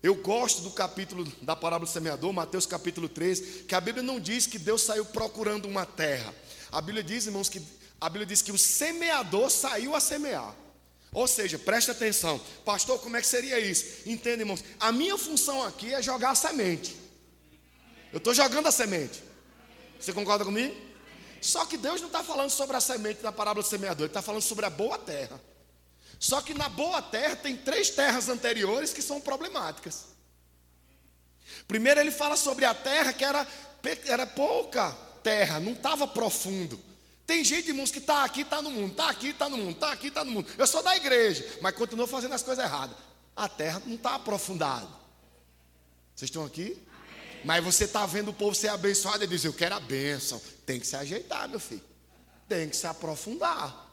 [0.00, 4.20] eu gosto do capítulo da parábola do semeador, Mateus capítulo 3, que a Bíblia não
[4.20, 6.32] diz que Deus saiu procurando uma terra.
[6.70, 7.60] A Bíblia diz, irmãos, que
[8.04, 10.54] a Bíblia diz que o semeador saiu a semear.
[11.10, 14.06] Ou seja, preste atenção, pastor, como é que seria isso?
[14.06, 16.94] Entenda, irmãos, a minha função aqui é jogar a semente.
[18.12, 19.22] Eu estou jogando a semente.
[19.98, 20.76] Você concorda comigo?
[21.40, 24.20] Só que Deus não está falando sobre a semente da parábola do semeador, Ele está
[24.20, 25.40] falando sobre a boa terra.
[26.20, 30.08] Só que na boa terra tem três terras anteriores que são problemáticas.
[31.66, 33.48] Primeiro ele fala sobre a terra que era,
[34.04, 36.92] era pouca terra, não estava profundo.
[37.26, 39.92] Tem gente, irmãos, que está aqui, está no mundo, está aqui, está no mundo, está
[39.92, 40.48] aqui, está no mundo.
[40.58, 42.96] Eu sou da igreja, mas continuo fazendo as coisas erradas.
[43.34, 44.88] A terra não está aprofundada.
[46.14, 46.80] Vocês estão aqui?
[47.44, 50.40] Mas você está vendo o povo ser abençoado e diz: Eu quero a bênção.
[50.64, 51.82] Tem que se ajeitar, meu filho.
[52.48, 53.84] Tem que se aprofundar.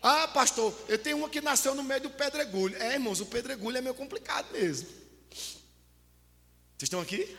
[0.00, 2.76] Ah, pastor, eu tenho uma que nasceu no meio do pedregulho.
[2.80, 4.88] É, irmãos, o pedregulho é meio complicado mesmo.
[5.28, 7.36] Vocês estão aqui?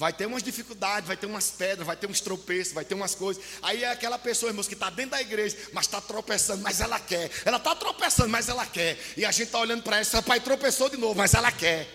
[0.00, 3.14] Vai ter umas dificuldades, vai ter umas pedras, vai ter uns tropeços, vai ter umas
[3.14, 3.44] coisas.
[3.60, 6.98] Aí é aquela pessoa, irmãos, que está dentro da igreja, mas está tropeçando, mas ela
[6.98, 7.30] quer.
[7.44, 8.98] Ela está tropeçando, mas ela quer.
[9.14, 11.86] E a gente está olhando para ela, pai tropeçou de novo, mas ela quer.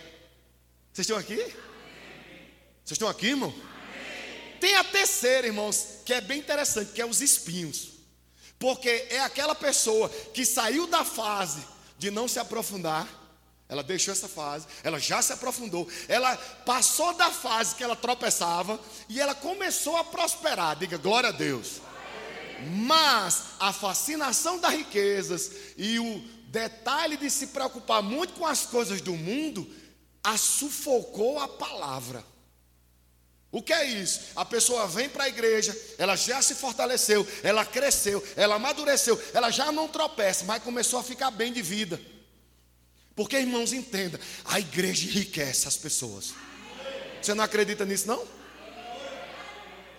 [0.94, 1.36] Vocês estão aqui?
[1.36, 3.52] Vocês estão aqui, irmão?
[4.62, 7.94] Tem a terceira, irmãos, que é bem interessante, que é os espinhos.
[8.60, 11.66] Porque é aquela pessoa que saiu da fase
[11.98, 13.08] de não se aprofundar,
[13.68, 18.80] ela deixou essa fase, ela já se aprofundou, ela passou da fase que ela tropeçava
[19.10, 20.76] e ela começou a prosperar.
[20.76, 21.82] Diga glória a Deus.
[22.86, 29.02] Mas a fascinação das riquezas e o detalhe de se preocupar muito com as coisas
[29.02, 29.68] do mundo
[30.24, 32.24] a sufocou a palavra.
[33.52, 34.20] O que é isso?
[34.36, 39.50] A pessoa vem para a igreja, ela já se fortaleceu, ela cresceu, ela amadureceu, ela
[39.50, 42.00] já não tropeça, mas começou a ficar bem de vida.
[43.16, 46.34] Porque, irmãos, entenda, a igreja enriquece as pessoas.
[47.22, 48.28] Você não acredita nisso, não?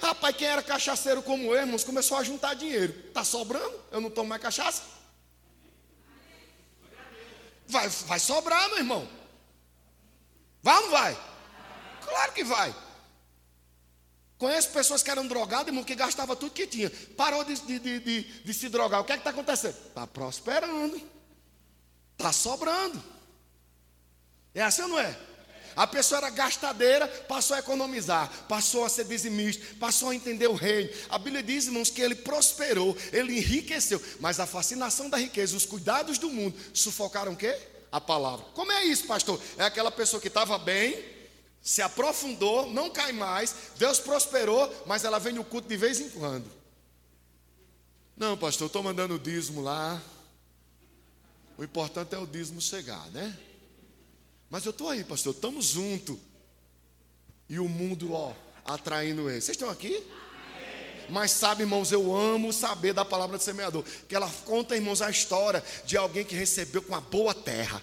[0.00, 2.94] Rapaz, quem era cachaceiro como eu, irmãos, começou a juntar dinheiro.
[3.09, 3.74] Está sobrando?
[3.90, 4.83] Eu não tomo mais cachaça?
[7.66, 9.09] Vai, vai sobrar, meu irmão.
[10.62, 11.18] Vai ou não vai?
[12.05, 12.74] Claro que vai.
[14.37, 16.90] Conheço pessoas que eram drogadas, irmão, que gastavam tudo que tinha.
[17.16, 19.00] Parou de, de, de, de se drogar.
[19.00, 19.76] O que é que está acontecendo?
[19.88, 21.15] Está prosperando.
[22.18, 23.02] Está sobrando.
[24.55, 25.16] É assim ou não é?
[25.76, 30.55] A pessoa era gastadeira, passou a economizar, passou a ser dizimista, passou a entender o
[30.55, 30.88] reino.
[31.11, 35.66] A Bíblia diz, irmãos, que ele prosperou, ele enriqueceu, mas a fascinação da riqueza, os
[35.66, 37.55] cuidados do mundo, sufocaram o quê?
[37.92, 38.46] A palavra.
[38.55, 39.38] Como é isso, pastor?
[39.59, 41.05] É aquela pessoa que estava bem,
[41.61, 46.09] se aprofundou, não cai mais, Deus prosperou, mas ela vem no culto de vez em
[46.09, 46.50] quando.
[48.16, 50.00] Não, pastor, estou mandando o dízimo lá.
[51.59, 53.37] O importante é o dízimo chegar, né?
[54.51, 56.16] Mas eu estou aí, pastor, estamos juntos.
[57.49, 58.33] E o mundo, ó,
[58.64, 59.40] atraindo ele.
[59.40, 60.05] Vocês estão aqui?
[61.09, 63.85] Mas sabe, irmãos, eu amo saber da palavra do semeador.
[64.09, 67.83] Que ela conta, irmãos, a história de alguém que recebeu com uma boa terra.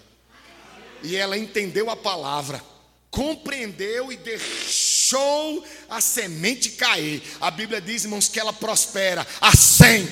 [1.01, 2.63] E ela entendeu a palavra,
[3.09, 7.23] compreendeu e deixou a semente cair.
[7.41, 10.07] A Bíblia diz, irmãos, que ela prospera a 100,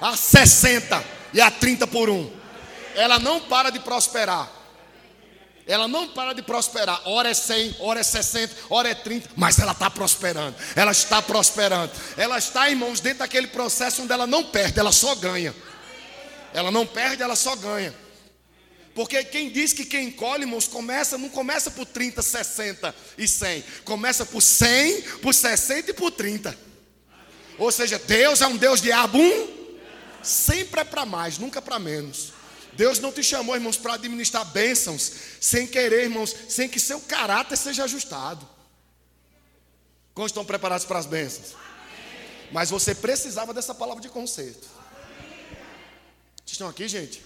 [0.00, 2.43] a 60 e a 30 por um.
[2.94, 4.50] Ela não para de prosperar.
[5.66, 7.00] Ela não para de prosperar.
[7.06, 10.54] Hora é 100, hora é 60, hora é 30, mas ela está prosperando.
[10.76, 11.90] Ela está prosperando.
[12.16, 15.54] Ela está, irmãos, dentro daquele processo onde ela não perde, ela só ganha.
[16.52, 17.94] Ela não perde, ela só ganha.
[18.94, 23.64] Porque quem diz que quem colhe, irmãos, começa, não começa por 30, 60 e 100.
[23.84, 26.56] Começa por 100, por 60 e por 30.
[27.58, 29.48] Ou seja, Deus é um Deus de abum.
[30.22, 32.32] Sempre é para mais, nunca para menos.
[32.76, 37.56] Deus não te chamou, irmãos, para administrar bênçãos sem querer, irmãos, sem que seu caráter
[37.56, 38.48] seja ajustado.
[40.12, 41.56] Como estão preparados para as bênçãos?
[42.52, 44.68] Mas você precisava dessa palavra de conserto.
[46.36, 47.24] Vocês estão aqui, gente?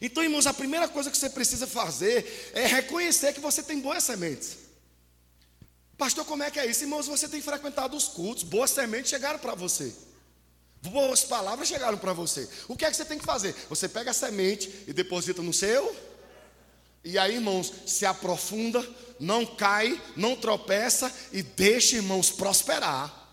[0.00, 4.02] Então, irmãos, a primeira coisa que você precisa fazer é reconhecer que você tem boas
[4.02, 4.58] sementes.
[5.96, 6.84] Pastor, como é que é isso?
[6.84, 9.94] Irmãos, você tem frequentado os cultos, boas sementes chegaram para você.
[10.86, 12.48] Boas palavras chegaram para você.
[12.68, 13.54] O que é que você tem que fazer?
[13.68, 15.94] Você pega a semente e deposita no seu.
[17.04, 18.84] E aí, irmãos, se aprofunda,
[19.20, 23.26] não cai, não tropeça e deixa, irmãos, prosperar.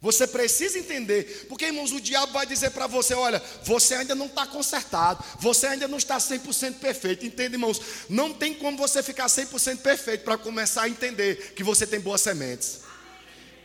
[0.00, 4.26] Você precisa entender, porque, irmãos, o diabo vai dizer para você: olha, você ainda não
[4.26, 7.24] está consertado, você ainda não está 100% perfeito.
[7.24, 7.80] Entende, irmãos?
[8.08, 12.20] Não tem como você ficar 100% perfeito para começar a entender que você tem boas
[12.20, 12.80] sementes.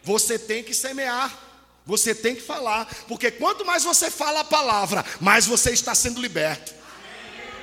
[0.01, 1.50] Você tem que semear.
[1.85, 6.21] Você tem que falar, porque quanto mais você fala a palavra, mais você está sendo
[6.21, 6.73] liberto.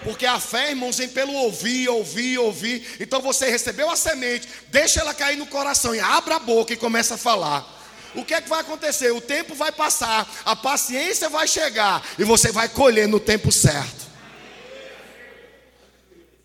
[0.03, 2.97] Porque a fé, irmãos, vem pelo ouvir, ouvir, ouvir.
[3.01, 6.77] Então você recebeu a semente, deixa ela cair no coração e abra a boca e
[6.77, 7.77] começa a falar.
[8.15, 9.13] O que é que vai acontecer?
[9.13, 14.09] O tempo vai passar, a paciência vai chegar e você vai colher no tempo certo.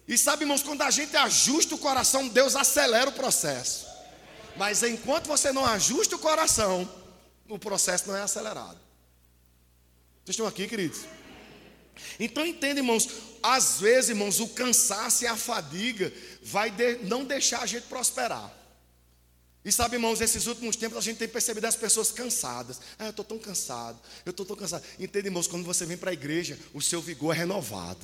[0.07, 3.87] E sabe, irmãos, quando a gente ajusta o coração, Deus acelera o processo.
[4.55, 6.87] Mas enquanto você não ajusta o coração,
[7.47, 8.79] o processo não é acelerado.
[10.23, 11.01] Vocês estão aqui, queridos?
[12.19, 13.07] Então entenda, irmãos,
[13.41, 18.51] às vezes, irmãos, o cansaço e a fadiga vai de, não deixar a gente prosperar.
[19.65, 22.81] E sabe, irmãos, nesses últimos tempos a gente tem percebido as pessoas cansadas.
[22.99, 24.83] Ah, eu estou tão cansado, eu estou tão cansado.
[24.99, 28.01] Entende, irmãos, quando você vem para a igreja, o seu vigor é renovado.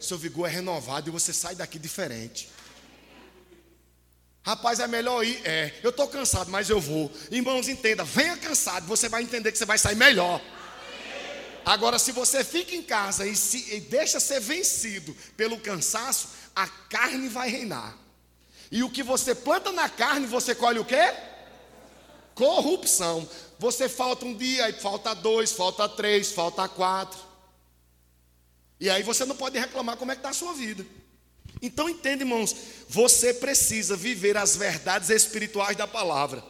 [0.00, 2.48] O seu vigor é renovado e você sai daqui diferente.
[4.42, 5.40] Rapaz, é melhor ir.
[5.44, 7.10] É, eu estou cansado, mas eu vou.
[7.30, 10.40] Irmãos, entenda, venha cansado, você vai entender que você vai sair melhor.
[11.64, 16.66] Agora, se você fica em casa e, se, e deixa ser vencido pelo cansaço, a
[16.66, 17.96] carne vai reinar.
[18.72, 21.14] E o que você planta na carne, você colhe o quê?
[22.34, 23.28] Corrupção.
[23.58, 27.20] Você falta um dia, aí falta dois, falta três, falta quatro.
[28.78, 30.86] E aí você não pode reclamar como é que está a sua vida.
[31.62, 32.56] Então entende, irmãos,
[32.88, 36.42] você precisa viver as verdades espirituais da palavra,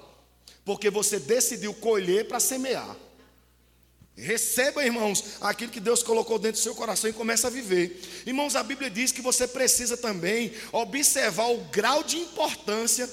[0.64, 2.96] porque você decidiu colher para semear.
[4.16, 8.00] Receba, irmãos, aquilo que Deus colocou dentro do seu coração e começa a viver.
[8.26, 13.08] Irmãos, a Bíblia diz que você precisa também observar o grau de importância,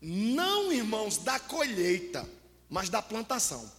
[0.00, 2.28] não, irmãos, da colheita,
[2.68, 3.72] mas da plantação.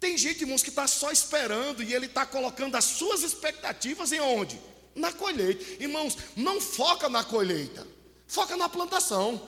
[0.00, 4.20] Tem gente, irmãos, que está só esperando e ele está colocando as suas expectativas em
[4.20, 4.58] onde?
[4.94, 5.82] Na colheita.
[5.82, 7.86] Irmãos, não foca na colheita.
[8.26, 9.40] Foca na plantação.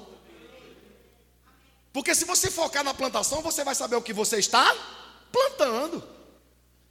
[1.92, 4.74] Porque se você focar na plantação, você vai saber o que você está
[5.30, 6.02] plantando.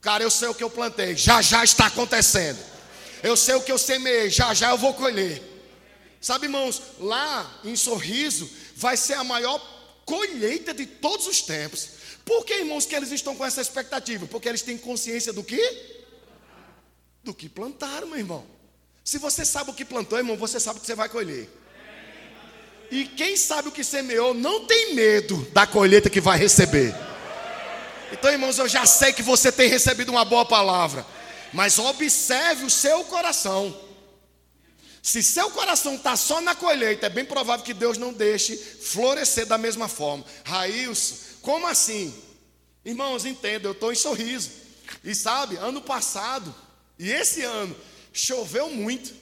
[0.01, 2.59] Cara, eu sei o que eu plantei, já já está acontecendo.
[3.21, 5.41] Eu sei o que eu semeei, já já eu vou colher.
[6.19, 9.59] Sabe, irmãos, lá em Sorriso vai ser a maior
[10.05, 11.89] colheita de todos os tempos.
[12.25, 14.25] Por que, irmãos, que eles estão com essa expectativa?
[14.27, 15.92] Porque eles têm consciência do que?
[17.23, 18.45] Do que plantaram, meu irmão.
[19.03, 21.49] Se você sabe o que plantou, irmão, você sabe o que você vai colher.
[22.91, 26.93] E quem sabe o que semeou não tem medo da colheita que vai receber.
[28.11, 31.05] Então, irmãos, eu já sei que você tem recebido uma boa palavra,
[31.51, 33.75] mas observe o seu coração.
[35.01, 39.45] Se seu coração está só na colheita, é bem provável que Deus não deixe florescer
[39.45, 40.23] da mesma forma.
[40.45, 42.13] Raílson, como assim?
[42.85, 44.51] Irmãos, entenda, eu estou em sorriso.
[45.03, 46.53] E sabe, ano passado
[47.03, 47.75] e esse ano
[48.13, 49.13] choveu muito.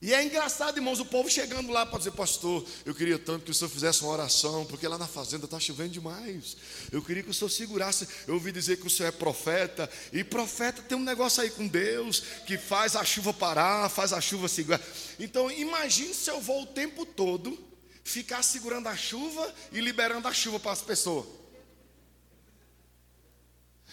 [0.00, 3.50] E é engraçado, irmãos, o povo chegando lá para dizer, pastor, eu queria tanto que
[3.50, 6.56] o senhor fizesse uma oração, porque lá na fazenda está chovendo demais.
[6.90, 8.08] Eu queria que o senhor segurasse.
[8.26, 11.68] Eu ouvi dizer que o senhor é profeta, e profeta tem um negócio aí com
[11.68, 14.80] Deus, que faz a chuva parar, faz a chuva segurar.
[15.20, 17.58] Então, imagine se eu vou o tempo todo
[18.02, 21.26] ficar segurando a chuva e liberando a chuva para as pessoas.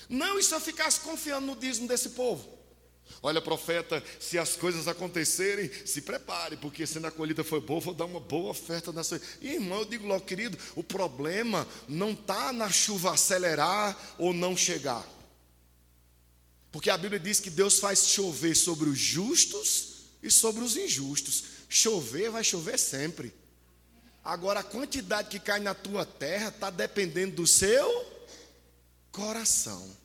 [0.09, 2.53] Não, e se eu ficasse confiando no dízimo desse povo?
[3.21, 7.93] Olha, profeta, se as coisas acontecerem, se prepare, porque sendo a colheita foi boa, vou
[7.93, 9.21] dar uma boa oferta nessa.
[9.41, 14.57] E, irmão, eu digo logo, querido, o problema não está na chuva acelerar ou não
[14.57, 15.07] chegar.
[16.71, 21.43] Porque a Bíblia diz que Deus faz chover sobre os justos e sobre os injustos.
[21.69, 23.33] Chover vai chover sempre.
[24.23, 28.12] Agora, a quantidade que cai na tua terra está dependendo do seu
[29.13, 29.95] coração.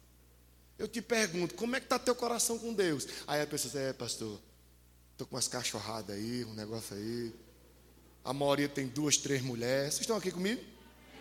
[0.78, 3.08] Eu te pergunto, como é que está teu coração com Deus?
[3.26, 4.38] Aí a pessoa diz, é pastor,
[5.10, 7.34] estou com umas cachorradas aí, um negócio aí.
[8.24, 9.94] A maioria tem duas, três mulheres.
[9.94, 10.62] Vocês estão aqui comigo?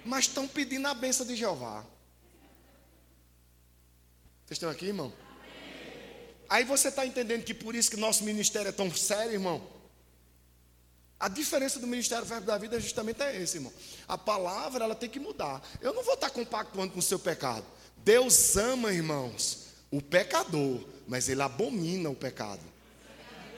[0.05, 1.81] Mas estão pedindo a benção de Jeová.
[4.45, 5.11] Vocês estão aqui, irmão?
[6.47, 9.67] Aí você está entendendo que por isso que nosso ministério é tão sério, irmão?
[11.19, 13.73] A diferença do ministério Verbo da Vida justamente é esse, irmão.
[14.07, 15.61] A palavra ela tem que mudar.
[15.81, 17.65] Eu não vou estar compactuando com o seu pecado.
[18.03, 22.61] Deus ama, irmãos, o pecador, mas ele abomina o pecado.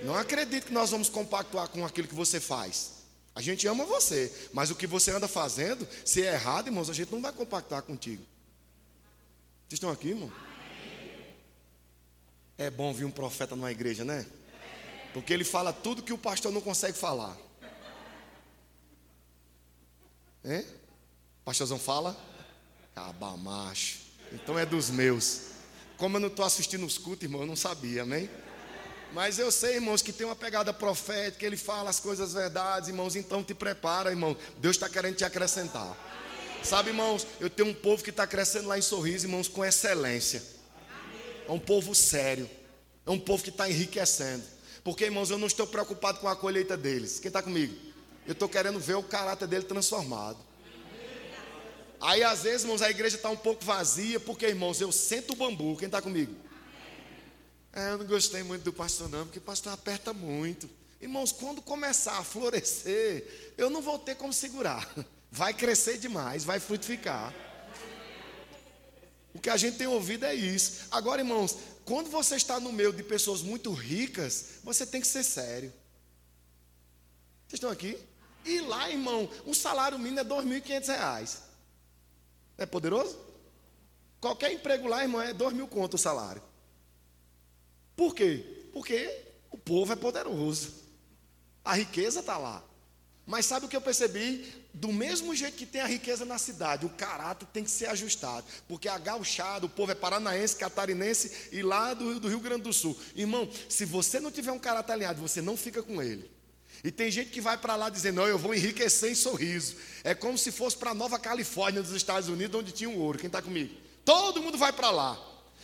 [0.02, 3.00] Não acredito que nós vamos compactuar com aquilo que você faz.
[3.36, 6.94] A gente ama você, mas o que você anda fazendo, se é errado, irmãos, a
[6.94, 8.24] gente não vai compactuar contigo.
[9.68, 10.32] Vocês estão aqui, irmão?
[12.58, 14.26] É bom vir um profeta numa igreja, né?
[15.14, 17.38] Porque ele fala tudo que o pastor não consegue falar.
[20.44, 20.66] Hein?
[21.46, 22.18] Pastorzão fala?
[22.94, 24.09] Cabamacho.
[24.32, 25.42] Então é dos meus.
[25.98, 28.30] Como eu não estou assistindo os cultos, irmão, eu não sabia, amém?
[29.12, 33.16] Mas eu sei, irmãos, que tem uma pegada profética, ele fala as coisas verdades, irmãos,
[33.16, 34.38] então te prepara, irmão.
[34.60, 35.98] Deus está querendo te acrescentar.
[36.64, 40.44] Sabe, irmãos, eu tenho um povo que está crescendo lá em sorriso, irmãos, com excelência.
[41.48, 42.50] É um povo sério.
[43.06, 44.44] É um povo que está enriquecendo.
[44.84, 47.20] Porque, irmãos, eu não estou preocupado com a colheita deles.
[47.20, 47.76] Quem está comigo?
[48.28, 50.38] Eu estou querendo ver o caráter dele transformado.
[52.02, 55.36] Aí às vezes, irmãos, a igreja está um pouco vazia, porque, irmãos, eu sento o
[55.36, 55.76] bambu.
[55.76, 56.34] Quem está comigo?
[57.74, 60.70] É, eu não gostei muito do pastor, não, porque o pastor aperta muito.
[61.02, 64.88] Irmãos, quando começar a florescer, eu não vou ter como segurar.
[65.32, 67.32] Vai crescer demais, vai frutificar.
[69.32, 70.88] O que a gente tem ouvido é isso.
[70.90, 75.24] Agora, irmãos, quando você está no meio de pessoas muito ricas, você tem que ser
[75.24, 75.72] sério.
[77.48, 77.98] Vocês estão aqui?
[78.44, 81.49] E lá, irmão, o salário mínimo é R$ 2.500.
[82.60, 83.18] É poderoso?
[84.20, 86.42] Qualquer emprego lá, irmão, é dois mil conto o salário.
[87.96, 88.68] Por quê?
[88.74, 89.10] Porque
[89.50, 90.74] o povo é poderoso.
[91.64, 92.64] A riqueza está lá.
[93.26, 94.52] Mas sabe o que eu percebi?
[94.74, 98.46] Do mesmo jeito que tem a riqueza na cidade, o caráter tem que ser ajustado.
[98.68, 102.74] Porque a gauchada, o povo é paranaense, catarinense e lá do, do Rio Grande do
[102.74, 102.98] Sul.
[103.16, 106.30] Irmão, se você não tiver um caráter alinhado, você não fica com ele.
[106.84, 109.76] E tem gente que vai para lá dizendo, não, eu vou enriquecer em sorriso.
[110.04, 113.20] É como se fosse para Nova Califórnia, dos Estados Unidos, onde tinha um ouro.
[113.20, 113.76] Quem está comigo?
[114.06, 115.20] Todo mundo vai para lá.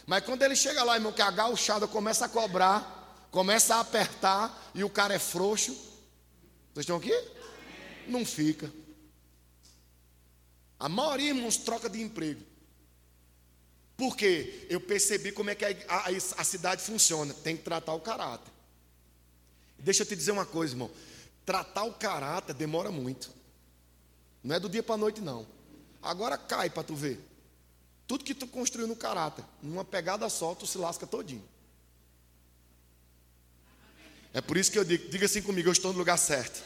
[0.05, 4.72] Mas quando ele chega lá, irmão, que a gauchada começa a cobrar, começa a apertar,
[4.76, 5.74] e o cara é frouxo.
[6.74, 7.13] Vocês estão aqui?
[8.07, 8.72] Não fica.
[10.78, 12.41] A maioria, irmãos, troca de emprego.
[13.95, 14.68] Por quê?
[14.70, 16.07] Eu percebi como é que a, a,
[16.38, 17.34] a cidade funciona.
[17.34, 18.51] Tem que tratar o caráter.
[19.80, 20.91] Deixa eu te dizer uma coisa, irmão.
[21.45, 23.29] Tratar o caráter demora muito.
[24.43, 25.45] Não é do dia para a noite, não.
[26.01, 27.19] Agora cai para tu ver.
[28.07, 31.43] Tudo que tu construiu no caráter, numa pegada só, tu se lasca todinho.
[34.33, 36.63] É por isso que eu digo, diga assim comigo, eu estou no lugar certo.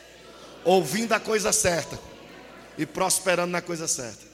[0.65, 1.99] Ouvindo a coisa certa
[2.77, 4.27] e prosperando na coisa certa.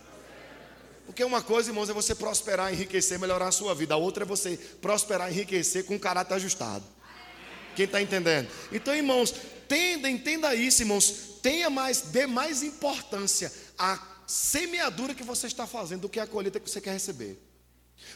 [1.06, 3.94] Porque uma coisa, irmãos, é você prosperar, enriquecer, melhorar a sua vida.
[3.94, 6.84] A outra é você prosperar, enriquecer com caráter ajustado.
[7.76, 8.50] Quem está entendendo?
[8.72, 9.36] Então, irmãos,
[9.66, 11.40] entenda, entenda isso, irmãos.
[11.42, 16.60] Tenha mais, dê mais importância à semeadura que você está fazendo do que à colheita
[16.60, 17.40] que você quer receber.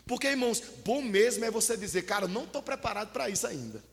[0.05, 3.83] Porque, irmãos, bom mesmo é você dizer, cara, não estou preparado para isso ainda.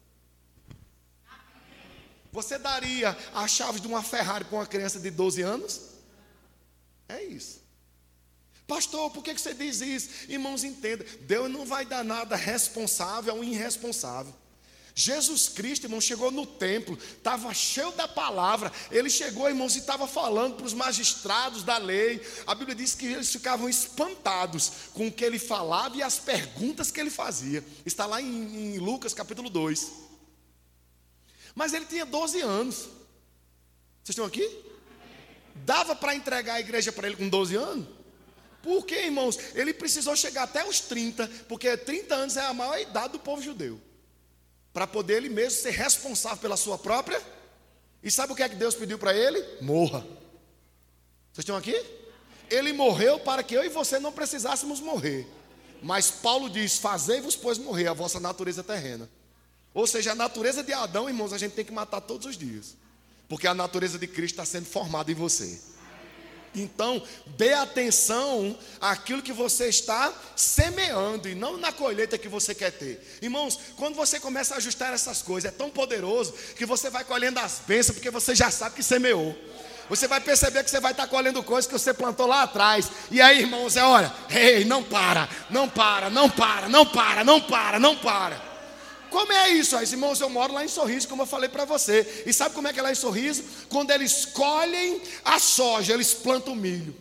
[2.32, 5.80] Você daria a chave de uma Ferrari para uma criança de 12 anos?
[7.08, 7.64] É isso.
[8.66, 10.10] Pastor, por que você diz isso?
[10.28, 11.04] Irmãos, entenda.
[11.20, 14.34] Deus não vai dar nada responsável ao irresponsável.
[14.98, 18.72] Jesus Cristo, irmão, chegou no templo, estava cheio da palavra.
[18.90, 22.26] Ele chegou, irmãos, e estava falando para os magistrados da lei.
[22.46, 26.90] A Bíblia diz que eles ficavam espantados com o que ele falava e as perguntas
[26.90, 27.62] que ele fazia.
[27.84, 29.92] Está lá em, em Lucas capítulo 2.
[31.54, 32.76] Mas ele tinha 12 anos.
[34.02, 34.64] Vocês estão aqui?
[35.56, 37.86] Dava para entregar a igreja para ele com 12 anos?
[38.62, 39.38] Por quê, irmãos?
[39.54, 43.42] Ele precisou chegar até os 30, porque 30 anos é a maior idade do povo
[43.42, 43.78] judeu.
[44.76, 47.18] Para poder ele mesmo ser responsável pela sua própria.
[48.02, 49.42] E sabe o que é que Deus pediu para ele?
[49.62, 50.00] Morra.
[51.32, 51.82] Vocês estão aqui?
[52.50, 55.26] Ele morreu para que eu e você não precisássemos morrer.
[55.82, 59.08] Mas Paulo diz: Fazei-vos, pois, morrer a vossa natureza terrena.
[59.72, 62.76] Ou seja, a natureza de Adão, irmãos, a gente tem que matar todos os dias.
[63.30, 65.58] Porque a natureza de Cristo está sendo formada em você.
[66.56, 67.02] Então,
[67.36, 73.18] dê atenção àquilo que você está semeando e não na colheita que você quer ter.
[73.20, 77.38] Irmãos, quando você começa a ajustar essas coisas, é tão poderoso que você vai colhendo
[77.38, 79.36] as bênçãos porque você já sabe que semeou.
[79.88, 82.90] Você vai perceber que você vai estar colhendo coisas que você plantou lá atrás.
[83.10, 87.40] E aí, irmãos, é olha, ei, não para, não para, não para, não para, não
[87.40, 88.45] para, não para.
[89.16, 89.74] Como é isso?
[89.74, 92.24] Aí, irmãos, eu moro lá em Sorriso, como eu falei para você.
[92.26, 93.42] E sabe como é que é lá em Sorriso?
[93.70, 96.94] Quando eles colhem a soja, eles plantam milho.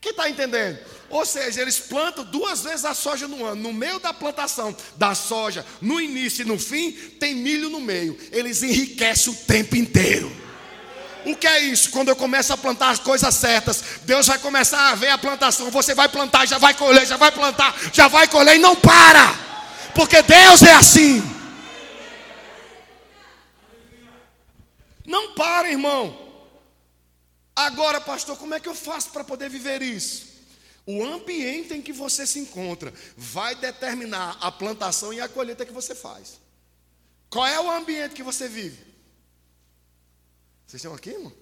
[0.00, 0.76] Quem está entendendo?
[1.08, 3.62] Ou seja, eles plantam duas vezes a soja no ano.
[3.62, 8.18] No meio da plantação da soja, no início e no fim, tem milho no meio.
[8.32, 10.28] Eles enriquecem o tempo inteiro.
[11.24, 11.90] O que é isso?
[11.90, 15.70] Quando eu começo a plantar as coisas certas, Deus vai começar a ver a plantação.
[15.70, 19.46] Você vai plantar, já vai colher, já vai plantar, já vai colher e não para
[19.94, 21.22] porque Deus é assim.
[25.04, 26.28] Não para, irmão.
[27.56, 30.28] Agora, pastor, como é que eu faço para poder viver isso?
[30.86, 35.72] O ambiente em que você se encontra vai determinar a plantação e a colheita que
[35.72, 36.40] você faz.
[37.28, 38.86] Qual é o ambiente que você vive?
[40.66, 41.32] Vocês estão aqui, irmão?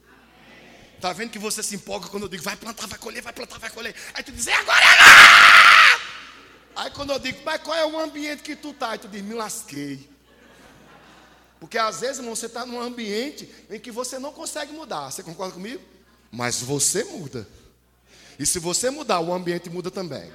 [0.94, 3.58] Está vendo que você se empolga quando eu digo vai plantar, vai colher, vai plantar,
[3.58, 3.94] vai colher.
[4.14, 6.05] Aí tu diz, é agora, é agora!
[6.76, 8.90] Aí quando eu digo, mas qual é o ambiente que tu está?
[8.90, 10.08] Aí tu diz, me lasquei.
[11.58, 15.10] Porque às vezes, irmão, você está num ambiente em que você não consegue mudar.
[15.10, 15.82] Você concorda comigo?
[16.30, 17.48] Mas você muda.
[18.38, 20.30] E se você mudar, o ambiente muda também.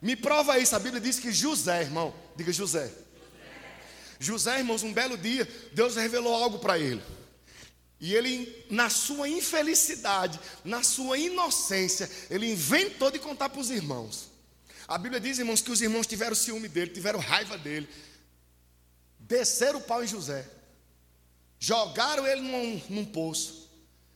[0.00, 0.74] Me prova isso.
[0.74, 2.90] A Bíblia diz que José, irmão, diga José.
[4.18, 7.02] José, irmãos, um belo dia, Deus revelou algo para ele.
[7.98, 14.30] E ele, na sua infelicidade, na sua inocência, ele inventou de contar para os irmãos.
[14.86, 17.88] A Bíblia diz, irmãos, que os irmãos tiveram ciúme dele, tiveram raiva dele.
[19.18, 20.48] Desceram o pau em José.
[21.58, 23.68] Jogaram ele num, num poço.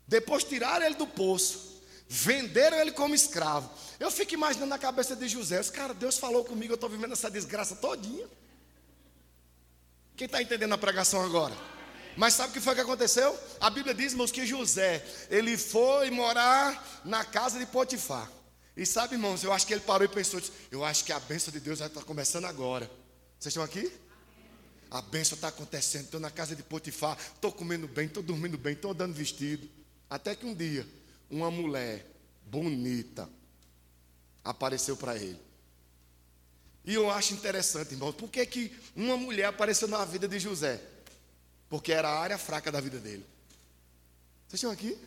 [0.07, 1.81] Depois tiraram ele do poço.
[2.07, 3.71] Venderam ele como escravo.
[3.99, 5.59] Eu fico imaginando na cabeça de José.
[5.59, 8.29] Os cara, Deus falou comigo, eu estou vivendo essa desgraça todinha.
[10.17, 11.57] Quem está entendendo a pregação agora?
[12.21, 13.35] Mas sabe o que foi que aconteceu?
[13.59, 18.31] A Bíblia diz, irmãos, que José, ele foi morar na casa de Potifar.
[18.77, 20.39] E sabe, irmãos, eu acho que ele parou e pensou,
[20.71, 22.91] eu acho que a bênção de Deus vai estar começando agora.
[23.39, 23.91] Vocês estão aqui?
[24.91, 28.75] A bênção está acontecendo, estou na casa de Potifar, estou comendo bem, estou dormindo bem,
[28.75, 29.67] estou dando vestido.
[30.11, 30.87] Até que um dia,
[31.31, 32.05] uma mulher
[32.45, 33.31] bonita
[34.45, 35.41] apareceu para ele.
[36.85, 40.83] E eu acho interessante, irmão, por que, que uma mulher apareceu na vida de José?
[41.71, 43.25] Porque era a área fraca da vida dele.
[44.47, 44.99] Vocês estão aqui?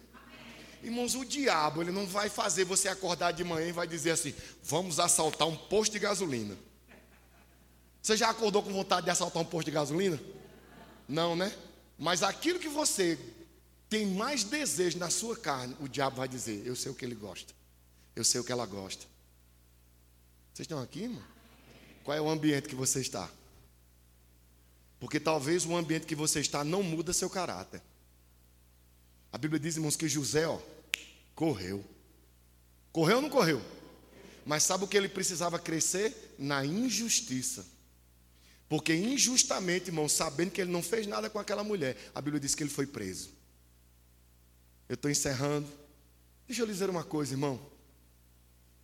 [0.82, 4.34] Irmãos, o diabo, ele não vai fazer você acordar de manhã e vai dizer assim:
[4.64, 6.57] vamos assaltar um posto de gasolina.
[8.01, 10.20] Você já acordou com vontade de assaltar um posto de gasolina?
[11.07, 11.55] Não, né?
[11.97, 13.20] Mas aquilo que você
[13.89, 17.16] tem mais desejo na sua carne, o diabo vai dizer: eu sei o que ele
[17.16, 17.53] gosta,
[18.16, 19.05] eu sei o que ela gosta.
[20.53, 21.24] Vocês estão aqui, irmão?
[22.03, 23.30] Qual é o ambiente que você está?
[25.04, 27.82] Porque talvez o ambiente que você está não muda seu caráter.
[29.34, 30.58] A Bíblia diz, irmãos, que José, ó,
[31.36, 31.84] correu.
[32.89, 33.62] Correu ou não correu?
[34.45, 36.34] Mas sabe o que ele precisava crescer?
[36.39, 37.66] Na injustiça.
[38.70, 42.56] Porque injustamente, irmão, sabendo que ele não fez nada com aquela mulher, a Bíblia diz
[42.56, 43.30] que ele foi preso.
[44.88, 45.68] Eu estou encerrando.
[46.47, 47.58] Deixa eu lhe dizer uma coisa, irmão.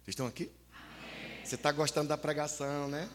[0.04, 0.52] Vocês estão aqui?
[1.46, 3.10] Você está gostando da pregação, né?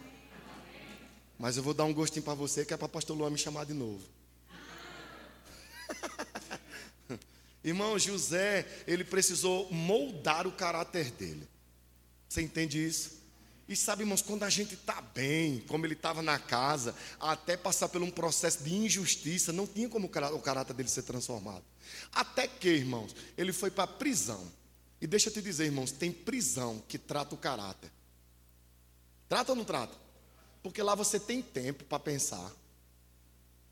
[1.39, 3.65] Mas eu vou dar um gostinho para você, que é para pastor Luan me chamar
[3.65, 4.03] de novo.
[7.65, 11.49] Irmão, José, ele precisou moldar o caráter dele.
[12.29, 13.23] Você entende isso?
[13.67, 17.89] E sabe, irmãos, quando a gente está bem, como ele estava na casa, até passar
[17.89, 21.65] por um processo de injustiça, não tinha como o caráter dele ser transformado.
[22.13, 24.53] Até que, irmãos, ele foi para a prisão.
[25.01, 27.91] E deixa eu te dizer, irmãos, tem prisão que trata o caráter.
[29.29, 30.04] Trata ou não trata?
[30.65, 32.51] Porque lá você tem tempo para pensar.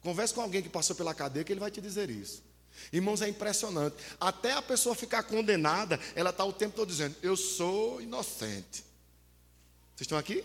[0.03, 2.43] Converse com alguém que passou pela cadeia que ele vai te dizer isso.
[2.93, 3.97] Irmãos, é impressionante.
[4.21, 8.85] Até a pessoa ficar condenada, ela está o tempo todo dizendo: Eu sou inocente.
[9.95, 10.45] Vocês estão aqui?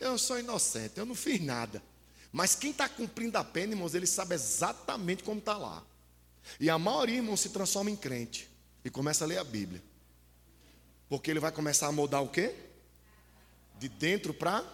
[0.00, 1.80] Eu sou inocente, eu não fiz nada.
[2.32, 5.80] Mas quem está cumprindo a pena, irmãos, ele sabe exatamente como está lá.
[6.58, 8.50] E a maioria, irmãos, se transforma em crente
[8.84, 9.80] e começa a ler a Bíblia.
[11.08, 12.52] Porque ele vai começar a moldar o quê?
[13.78, 14.64] De dentro para.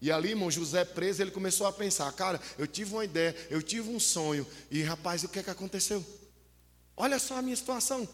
[0.00, 3.62] E ali, irmão, José preso, ele começou a pensar: cara, eu tive uma ideia, eu
[3.62, 4.46] tive um sonho.
[4.70, 6.04] E rapaz, o que é que aconteceu?
[6.96, 8.08] Olha só a minha situação.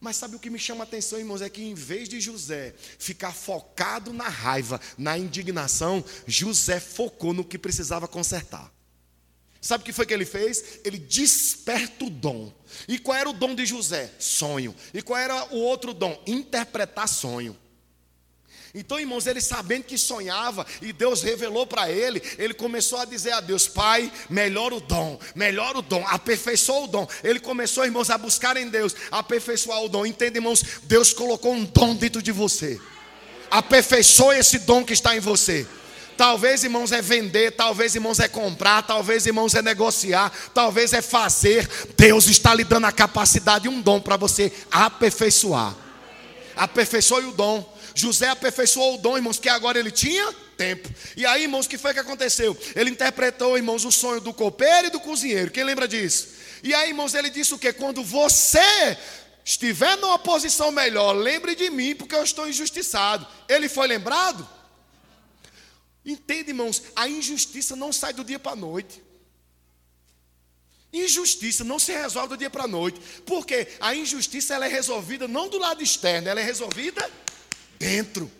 [0.00, 1.42] Mas sabe o que me chama a atenção, irmãos?
[1.42, 7.44] É que em vez de José ficar focado na raiva, na indignação, José focou no
[7.44, 8.72] que precisava consertar.
[9.60, 10.80] Sabe o que foi que ele fez?
[10.84, 12.52] Ele desperta o dom.
[12.88, 14.12] E qual era o dom de José?
[14.18, 14.74] Sonho.
[14.92, 16.20] E qual era o outro dom?
[16.26, 17.56] Interpretar sonho.
[18.74, 23.32] Então, irmãos, ele sabendo que sonhava e Deus revelou para ele, ele começou a dizer
[23.32, 27.06] a Deus: Pai, melhora o dom, melhora o dom, aperfeiçoa o dom.
[27.22, 30.06] Ele começou, irmãos, a buscar em Deus, aperfeiçoar o dom.
[30.06, 30.64] Entende, irmãos?
[30.84, 32.80] Deus colocou um dom dentro de você.
[33.50, 35.66] Aperfeiçoe esse dom que está em você.
[36.16, 41.68] Talvez, irmãos, é vender, talvez, irmãos, é comprar, talvez, irmãos, é negociar, talvez é fazer.
[41.96, 45.74] Deus está lhe dando a capacidade e um dom para você aperfeiçoar.
[46.56, 47.71] Aperfeiçoe o dom.
[47.94, 50.88] José aperfeiçoou o dom, irmãos, que agora ele tinha tempo.
[51.16, 52.56] E aí, irmãos, o que foi que aconteceu?
[52.74, 55.50] Ele interpretou, irmãos, o sonho do copeiro e do cozinheiro.
[55.50, 56.28] Quem lembra disso?
[56.62, 57.72] E aí, irmãos, ele disse o que?
[57.72, 58.96] Quando você
[59.44, 63.26] estiver numa posição melhor, lembre de mim, porque eu estou injustiçado.
[63.48, 64.48] Ele foi lembrado?
[66.04, 66.82] Entende, irmãos?
[66.94, 69.02] A injustiça não sai do dia para a noite.
[70.92, 75.26] Injustiça não se resolve do dia para a noite, porque a injustiça ela é resolvida
[75.26, 77.10] não do lado externo, ela é resolvida
[77.82, 78.30] dentro.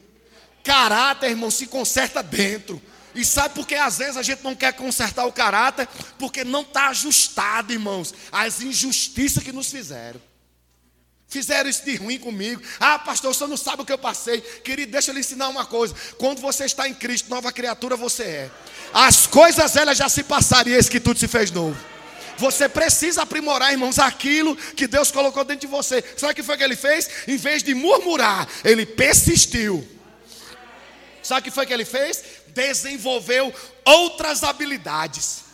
[0.62, 2.80] Caráter, irmão, se conserta dentro.
[3.12, 5.88] E sabe por que às vezes a gente não quer consertar o caráter?
[6.16, 10.20] Porque não está ajustado, irmãos, às injustiças que nos fizeram.
[11.28, 12.62] Fizeram isso de ruim comigo.
[12.78, 14.40] Ah, pastor, você não sabe o que eu passei.
[14.40, 15.94] Querido, deixa eu lhe ensinar uma coisa.
[16.18, 18.50] Quando você está em Cristo, nova criatura você é.
[18.94, 21.91] As coisas elas já se passaram e esse que tudo se fez novo.
[22.38, 26.02] Você precisa aprimorar, irmãos, aquilo que Deus colocou dentro de você.
[26.16, 27.08] Sabe o que foi que ele fez?
[27.28, 29.86] Em vez de murmurar, ele persistiu.
[31.22, 32.24] Sabe o que foi que ele fez?
[32.48, 33.54] Desenvolveu
[33.84, 35.44] outras habilidades.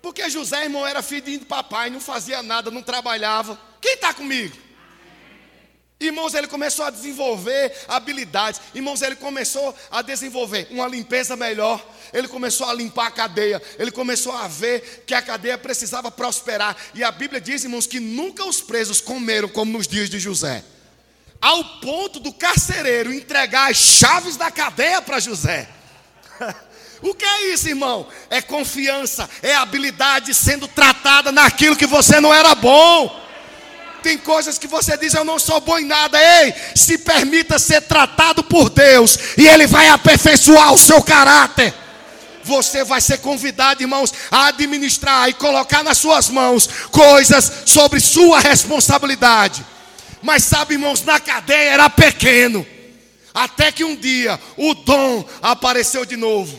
[0.00, 3.58] Porque José, irmão, era filho de papai, não fazia nada, não trabalhava.
[3.80, 4.65] Quem está comigo?
[5.98, 8.60] Irmãos, ele começou a desenvolver habilidades.
[8.74, 11.82] Irmãos, ele começou a desenvolver uma limpeza melhor.
[12.12, 13.62] Ele começou a limpar a cadeia.
[13.78, 16.76] Ele começou a ver que a cadeia precisava prosperar.
[16.94, 20.62] E a Bíblia diz, irmãos, que nunca os presos comeram como nos dias de José.
[21.40, 25.68] Ao ponto do carcereiro entregar as chaves da cadeia para José.
[27.02, 28.08] O que é isso, irmão?
[28.30, 33.25] É confiança, é habilidade sendo tratada naquilo que você não era bom.
[34.02, 36.18] Tem coisas que você diz, eu não sou bom em nada.
[36.18, 41.74] Ei, se permita ser tratado por Deus, e Ele vai aperfeiçoar o seu caráter.
[42.44, 48.38] Você vai ser convidado, irmãos, a administrar e colocar nas suas mãos coisas sobre sua
[48.38, 49.66] responsabilidade.
[50.22, 52.64] Mas sabe, irmãos, na cadeia era pequeno.
[53.34, 56.58] Até que um dia o dom apareceu de novo.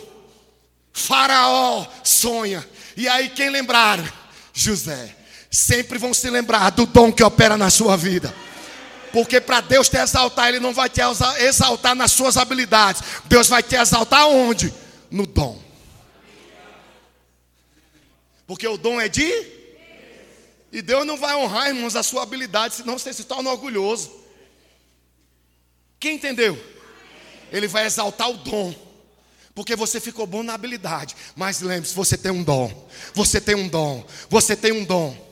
[0.92, 2.68] Faraó sonha.
[2.96, 4.08] E aí quem lembraram?
[4.54, 5.16] José
[5.50, 8.34] sempre vão se lembrar do dom que opera na sua vida.
[9.12, 11.02] Porque para Deus te exaltar, Ele não vai te
[11.39, 13.02] exaltar nas suas habilidades.
[13.26, 14.74] Deus vai te exaltar onde?
[15.10, 15.60] No dom.
[18.45, 19.58] Porque o dom é de.
[20.72, 24.12] E Deus não vai honrar, irmãos, a sua habilidade, senão você se torna orgulhoso.
[26.00, 26.62] Quem entendeu?
[27.52, 28.74] Ele vai exaltar o dom.
[29.56, 31.16] Porque você ficou bom na habilidade.
[31.36, 32.88] Mas lembre-se, você tem um dom.
[33.16, 34.06] Você tem um dom.
[34.30, 35.26] Você tem um dom.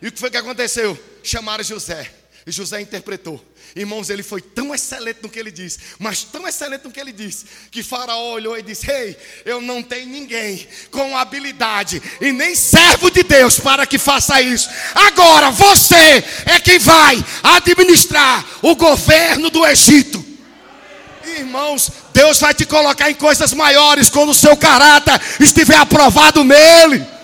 [0.00, 0.98] E o que foi que aconteceu?
[1.22, 2.10] Chamaram José.
[2.46, 3.44] E José interpretou.
[3.74, 7.12] Irmãos, ele foi tão excelente no que ele disse, mas tão excelente no que ele
[7.12, 12.30] disse, que Faraó olhou e disse: Ei, hey, eu não tenho ninguém com habilidade e
[12.32, 14.70] nem servo de Deus para que faça isso.
[14.94, 20.24] Agora você é quem vai administrar o governo do Egito.
[21.36, 27.15] Irmãos, Deus vai te colocar em coisas maiores quando o seu caráter estiver aprovado nele.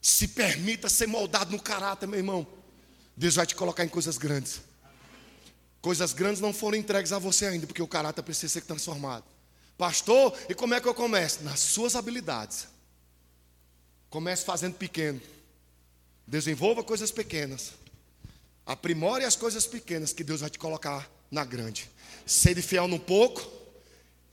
[0.00, 2.46] Se permita ser moldado no caráter, meu irmão.
[3.16, 4.60] Deus vai te colocar em coisas grandes.
[5.80, 9.24] Coisas grandes não foram entregues a você ainda, porque o caráter precisa ser transformado.
[9.76, 11.42] Pastor, e como é que eu começo?
[11.42, 12.68] Nas suas habilidades.
[14.10, 15.20] Comece fazendo pequeno.
[16.26, 17.72] Desenvolva coisas pequenas.
[18.66, 21.90] Aprimore as coisas pequenas que Deus vai te colocar na grande.
[22.26, 23.50] Sede fiel no pouco,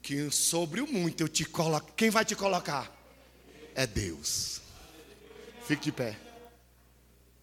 [0.01, 1.93] que sobre o muito eu te coloco.
[1.93, 2.93] Quem vai te colocar?
[3.74, 4.61] É Deus.
[5.68, 6.18] Fique de pé.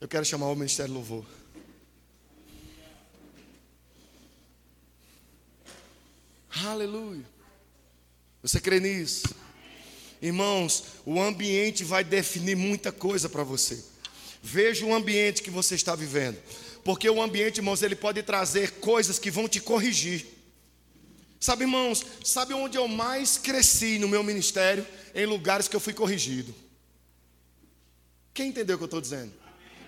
[0.01, 1.27] Eu quero chamar o Ministério Louvor.
[6.65, 7.23] Aleluia.
[8.43, 9.29] Você crê nisso?
[10.23, 13.85] Irmãos, o ambiente vai definir muita coisa para você.
[14.43, 16.39] Veja o ambiente que você está vivendo.
[16.83, 20.25] Porque o ambiente, irmãos, ele pode trazer coisas que vão te corrigir.
[21.39, 24.87] Sabe, irmãos, sabe onde eu mais cresci no meu ministério?
[25.15, 26.64] Em lugares que eu fui corrigido.
[28.35, 29.33] Quem entendeu o que eu estou dizendo?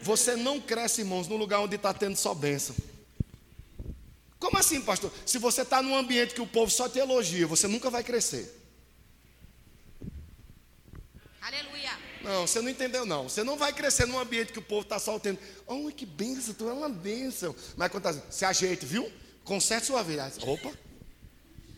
[0.01, 2.76] Você não cresce, irmãos, no lugar onde está tendo só bênção.
[4.38, 5.12] Como assim, pastor?
[5.26, 8.55] Se você está num ambiente que o povo só te elogia, você nunca vai crescer.
[11.40, 11.99] Aleluia.
[12.22, 13.28] Não, você não entendeu, não.
[13.28, 15.40] Você não vai crescer num ambiente que o povo está só tendo.
[15.66, 17.55] Oh, que bênção, tu é uma bênção.
[17.76, 19.11] Mas quando está se ajeite, viu?
[19.42, 20.30] Conserte sua vida.
[20.42, 20.72] Opa.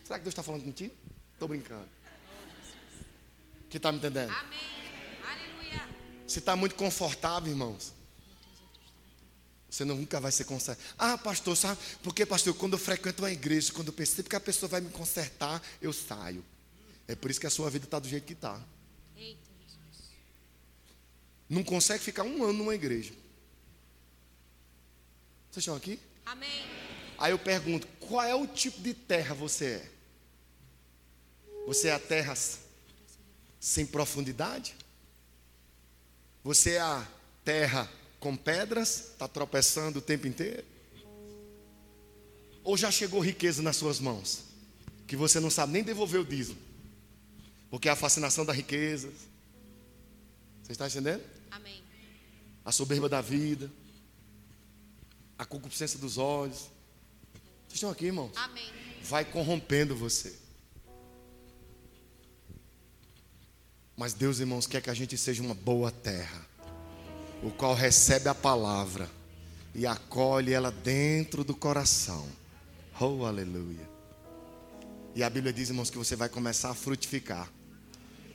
[0.05, 0.95] Será que Deus está falando contigo?
[1.35, 1.89] Estou brincando.
[3.71, 4.31] Que está me entendendo?
[4.31, 4.78] Amém.
[6.29, 7.93] Se está muito confortável, irmãos,
[9.69, 10.87] você nunca vai ser consertado.
[10.99, 11.81] Ah, pastor, sabe?
[12.03, 14.91] Porque, pastor, quando eu frequento uma igreja, quando eu percebo que a pessoa vai me
[14.91, 16.45] consertar, eu saio.
[17.09, 18.63] É por isso que a sua vida está do jeito que está.
[21.49, 23.15] Não consegue ficar um ano numa igreja.
[25.51, 25.99] Vocês estão aqui?
[26.27, 26.67] Amém.
[27.17, 29.91] Aí eu pergunto: qual é o tipo de terra você é?
[31.67, 32.35] Você é a terra
[33.59, 34.77] sem profundidade?
[36.43, 37.07] Você é a
[37.45, 40.65] terra com pedras, está tropeçando o tempo inteiro?
[42.65, 44.45] Ou já chegou riqueza nas suas mãos,
[45.07, 46.59] que você não sabe nem devolver o dízimo,
[47.71, 49.11] porque é a fascinação da riqueza.
[50.63, 51.23] Você está entendendo?
[51.51, 51.83] Amém.
[52.65, 53.71] A soberba da vida,
[55.39, 56.59] a concupiscência dos olhos.
[57.67, 58.33] Vocês estão aqui, irmãos?
[58.37, 58.71] Amém.
[59.03, 60.37] Vai corrompendo você.
[63.99, 66.47] Mas Deus, irmãos, quer que a gente seja uma boa terra,
[67.43, 69.11] o qual recebe a palavra
[69.75, 72.25] e acolhe ela dentro do coração.
[73.01, 73.91] Oh, aleluia.
[75.17, 77.51] E a Bíblia diz, irmãos, que você vai começar a frutificar.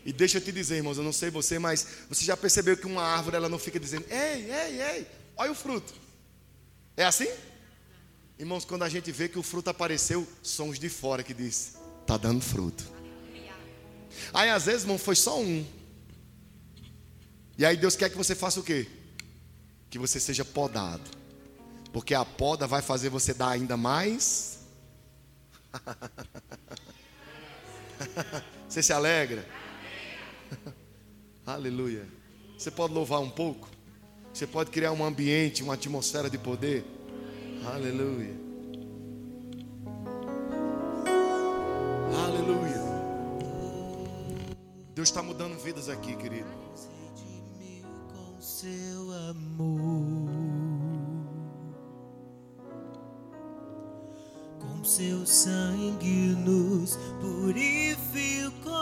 [0.05, 2.85] E deixa eu te dizer, irmãos, eu não sei você, mas você já percebeu que
[2.85, 5.07] uma árvore ela não fica dizendo: "Ei, ei, ei,
[5.37, 5.93] olha o fruto".
[6.97, 7.29] É assim?
[8.37, 12.17] Irmãos, quando a gente vê que o fruto apareceu, sons de fora que diz: "Tá
[12.17, 12.83] dando fruto".
[14.33, 15.65] Aí às vezes, irmão, foi só um.
[17.57, 18.87] E aí Deus quer que você faça o quê?
[19.89, 21.03] Que você seja podado.
[21.91, 24.59] Porque a poda vai fazer você dar ainda mais.
[28.67, 29.47] você se alegra?
[31.45, 32.07] Aleluia.
[32.57, 33.69] Você pode louvar um pouco?
[34.33, 36.83] Você pode criar um ambiente, uma atmosfera de poder?
[37.65, 38.33] Aleluia.
[42.25, 42.82] Aleluia.
[44.95, 46.47] Deus está mudando vidas aqui, querido.
[48.13, 50.29] Com seu amor,
[54.59, 58.73] com seu sangue nos purificou,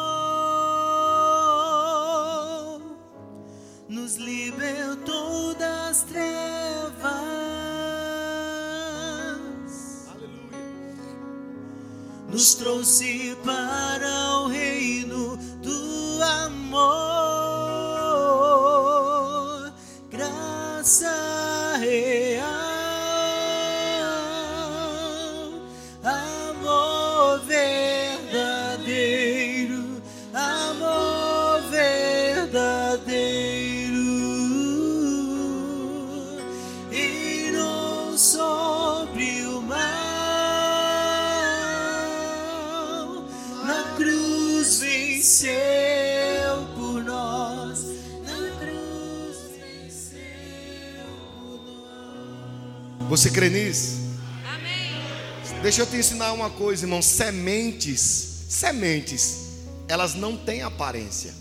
[3.87, 7.01] nos libertou das trevas,
[10.11, 11.15] Aleluia.
[12.29, 15.30] nos trouxe para o reino
[16.43, 18.11] amor,
[20.09, 22.43] graça real,
[26.03, 28.91] amor verdadeiro,
[30.33, 33.11] amor verdadeiro,
[36.91, 39.77] e não sobre o mal
[43.65, 45.60] na cruz venceu
[53.11, 53.97] Você crê nisso?
[54.45, 55.61] Amém.
[55.61, 57.01] Deixa eu te ensinar uma coisa, irmão.
[57.01, 57.99] Sementes,
[58.47, 59.35] sementes,
[59.89, 61.33] elas não têm aparência.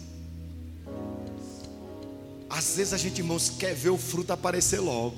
[2.48, 5.16] Às vezes a gente, irmãos, quer ver o fruto aparecer logo.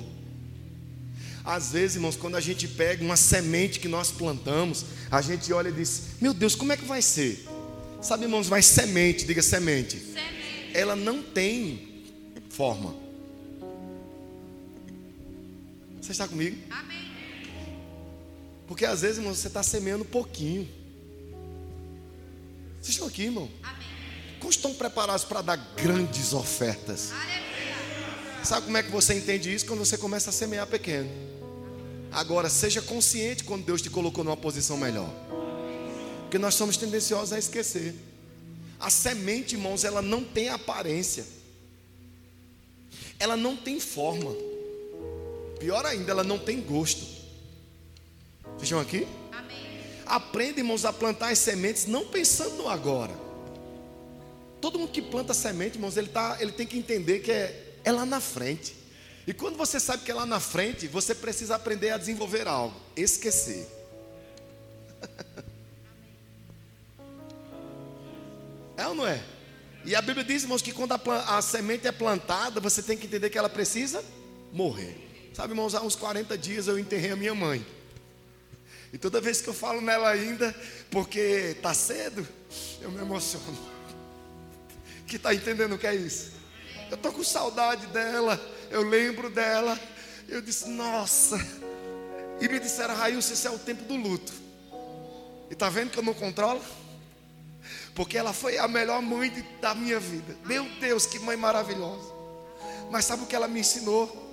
[1.43, 5.69] Às vezes, irmãos, quando a gente pega uma semente que nós plantamos, a gente olha
[5.69, 7.47] e diz: Meu Deus, como é que vai ser?
[7.99, 10.69] Sabe, irmãos, mas semente, diga semente, Semente.
[10.75, 12.05] ela não tem
[12.51, 13.02] forma.
[16.03, 16.57] Você está comigo?
[16.69, 17.13] Amém.
[18.67, 20.69] Porque às vezes, irmão, você está semeando pouquinho.
[22.81, 23.49] Vocês estão aqui, irmão?
[23.63, 23.87] Amém.
[24.37, 27.13] Como estão preparados para dar grandes ofertas?
[27.13, 28.43] Aleluia.
[28.43, 29.65] Sabe como é que você entende isso?
[29.65, 31.09] Quando você começa a semear pequeno.
[32.11, 35.09] Agora, seja consciente quando Deus te colocou numa posição melhor.
[36.23, 37.95] Porque nós somos tendenciosos a esquecer.
[38.77, 41.25] A semente, irmãos, ela não tem aparência.
[43.17, 44.35] Ela não tem forma.
[45.63, 47.05] Pior ainda, ela não tem gosto.
[48.43, 49.07] Vocês estão aqui?
[49.31, 49.79] Amém.
[50.05, 53.13] Aprenda, irmãos, a plantar as sementes não pensando no agora.
[54.59, 57.93] Todo mundo que planta semente, irmãos, ele, tá, ele tem que entender que é, é
[57.93, 58.75] lá na frente.
[59.25, 62.75] E quando você sabe que é lá na frente, você precisa aprender a desenvolver algo.
[62.97, 63.65] Esquecer.
[68.75, 69.23] É ou não é?
[69.85, 73.05] E a Bíblia diz, irmãos, que quando a, a semente é plantada, você tem que
[73.05, 74.03] entender que ela precisa
[74.51, 75.02] morrer.
[75.33, 77.65] Sabe, irmãos, há uns 40 dias eu enterrei a minha mãe.
[78.93, 80.55] E toda vez que eu falo nela ainda,
[80.91, 82.27] porque está cedo,
[82.79, 83.57] eu me emociono.
[85.07, 86.31] Que está entendendo o que é isso?
[86.91, 89.79] Eu estou com saudade dela, eu lembro dela.
[90.29, 91.37] Eu disse, nossa.
[92.39, 94.31] E me disseram, Railson, isso é o tempo do luto.
[95.49, 96.61] E está vendo que eu não controlo?
[97.95, 100.35] Porque ela foi a melhor mãe da minha vida.
[100.45, 102.11] Meu Deus, que mãe maravilhosa.
[102.91, 104.32] Mas sabe o que ela me ensinou?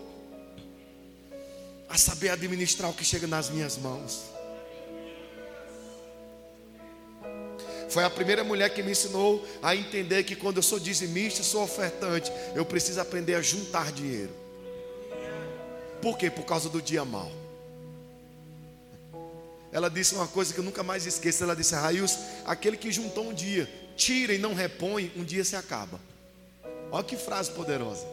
[1.91, 4.31] A saber administrar o que chega nas minhas mãos.
[7.91, 11.63] Foi a primeira mulher que me ensinou a entender que quando eu sou dizimista, sou
[11.65, 14.31] ofertante, eu preciso aprender a juntar dinheiro.
[16.01, 16.31] Por quê?
[16.31, 17.31] Por causa do dia mal.
[19.73, 21.43] Ela disse uma coisa que eu nunca mais esqueço.
[21.43, 25.57] Ela disse: Raios, aquele que juntou um dia, tira e não repõe, um dia se
[25.57, 26.01] acaba.
[26.91, 28.07] Olha que frase poderosa.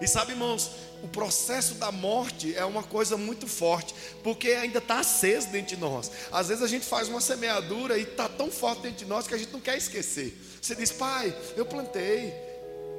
[0.00, 0.70] E sabe, irmãos,
[1.02, 5.80] o processo da morte é uma coisa muito forte, porque ainda está aceso dentro de
[5.80, 6.10] nós.
[6.32, 9.34] Às vezes a gente faz uma semeadura e está tão forte dentro de nós que
[9.34, 10.36] a gente não quer esquecer.
[10.60, 12.32] Você diz, pai, eu plantei,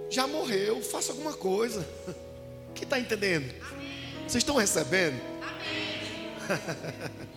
[0.10, 1.88] já morreu, faça alguma coisa.
[2.76, 3.54] Quem está entendendo?
[4.28, 5.20] Vocês estão recebendo?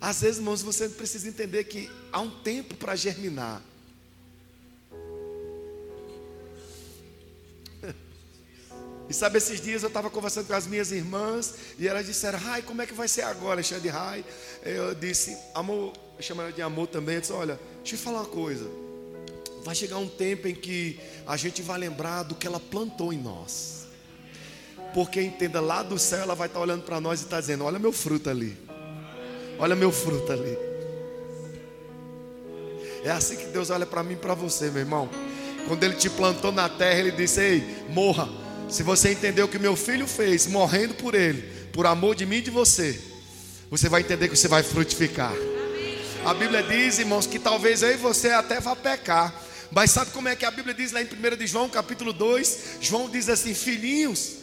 [0.00, 3.62] Às vezes, irmãos, você precisa entender que há um tempo para germinar.
[9.10, 12.62] E sabe, esses dias eu estava conversando com as minhas irmãs e elas disseram, Rai,
[12.62, 14.24] como é que vai ser agora, de Rai?
[14.64, 17.16] Eu disse, amor, eu ela de amor também.
[17.16, 18.70] Eu disse, olha, deixa eu falar uma coisa.
[19.64, 23.18] Vai chegar um tempo em que a gente vai lembrar do que ela plantou em
[23.18, 23.88] nós.
[24.94, 27.80] Porque entenda, lá do céu ela vai estar olhando para nós e está dizendo: Olha
[27.80, 28.56] meu fruto ali.
[29.58, 30.56] Olha meu fruto ali.
[33.02, 35.10] É assim que Deus olha para mim e para você, meu irmão.
[35.66, 38.39] Quando Ele te plantou na terra, Ele disse: Ei, morra.
[38.70, 41.42] Se você entender o que meu filho fez, morrendo por Ele,
[41.72, 43.00] por amor de mim e de você,
[43.68, 45.34] você vai entender que você vai frutificar.
[46.24, 49.34] A Bíblia diz, irmãos, que talvez e você até vá pecar.
[49.72, 52.78] Mas sabe como é que a Bíblia diz lá em 1 de João, capítulo 2?
[52.80, 54.34] João diz assim: Filhinhos,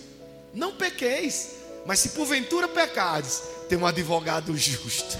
[0.53, 1.49] não pequeis,
[1.85, 5.17] mas se porventura pecares, tem um advogado justo.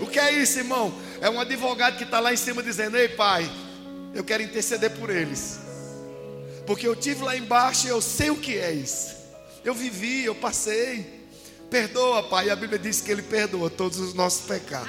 [0.00, 0.94] O que é isso, irmão?
[1.20, 3.50] É um advogado que está lá em cima dizendo: Ei, pai,
[4.14, 5.58] eu quero interceder por eles,
[6.70, 9.16] porque eu tive lá embaixo e eu sei o que é isso.
[9.64, 11.26] Eu vivi, eu passei.
[11.68, 12.46] Perdoa, pai.
[12.46, 14.88] E a Bíblia diz que ele perdoa todos os nossos pecados.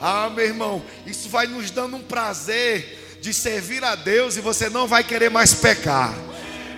[0.00, 4.70] Ah, meu irmão, isso vai nos dando um prazer de servir a Deus e você
[4.70, 6.14] não vai querer mais pecar.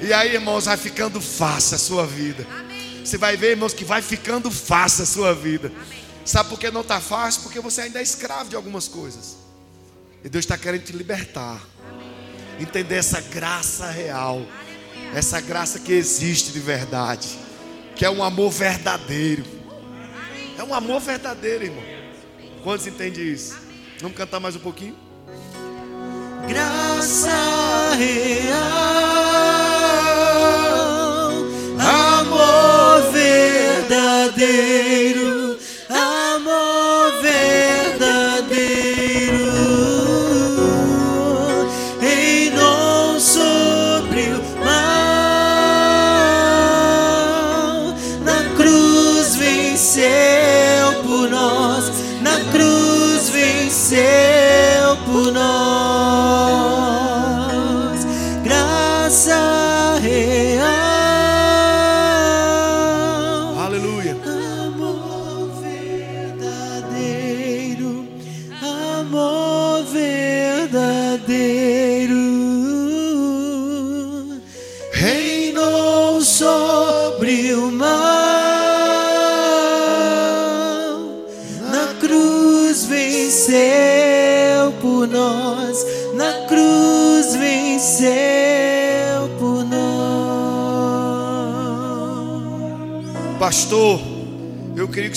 [0.01, 2.45] E aí, irmãos, vai ficando fácil a sua vida.
[3.05, 5.71] Você vai ver, irmãos, que vai ficando fácil a sua vida.
[6.25, 7.43] Sabe por que não está fácil?
[7.43, 9.37] Porque você ainda é escravo de algumas coisas.
[10.25, 11.63] E Deus está querendo te libertar.
[12.61, 14.45] Entender essa graça real.
[15.15, 17.29] Essa graça que existe de verdade.
[17.97, 19.45] Que é um amor verdadeiro.
[20.59, 21.85] É um amor verdadeiro, irmão.
[22.63, 23.57] Quantos entendem isso?
[24.01, 25.05] Vamos cantar mais um pouquinho?
[26.47, 29.64] graça real,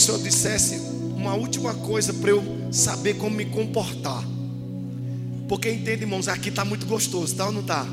[0.08, 0.76] senhor dissesse
[1.18, 2.42] uma última coisa para eu
[2.72, 4.24] saber como me comportar.
[5.50, 7.86] Porque entende, irmãos, aqui está muito gostoso, tá ou não está?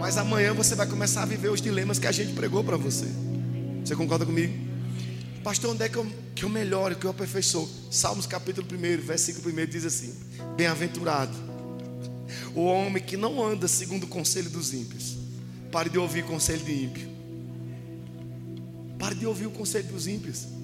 [0.00, 3.06] Mas amanhã você vai começar a viver os dilemas que a gente pregou para você.
[3.84, 4.52] Você concorda comigo?
[5.44, 7.68] Pastor, onde é que eu, que eu melhoro, que eu aperfeiçoo?
[7.92, 10.12] Salmos capítulo 1, versículo 1 diz assim:
[10.56, 11.32] Bem-aventurado
[12.56, 15.16] o homem que não anda segundo o conselho dos ímpios.
[15.70, 17.08] Pare de ouvir o conselho de ímpio.
[18.98, 20.59] Pare de ouvir o conselho dos ímpios.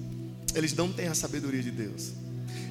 [0.55, 2.13] Eles não têm a sabedoria de Deus.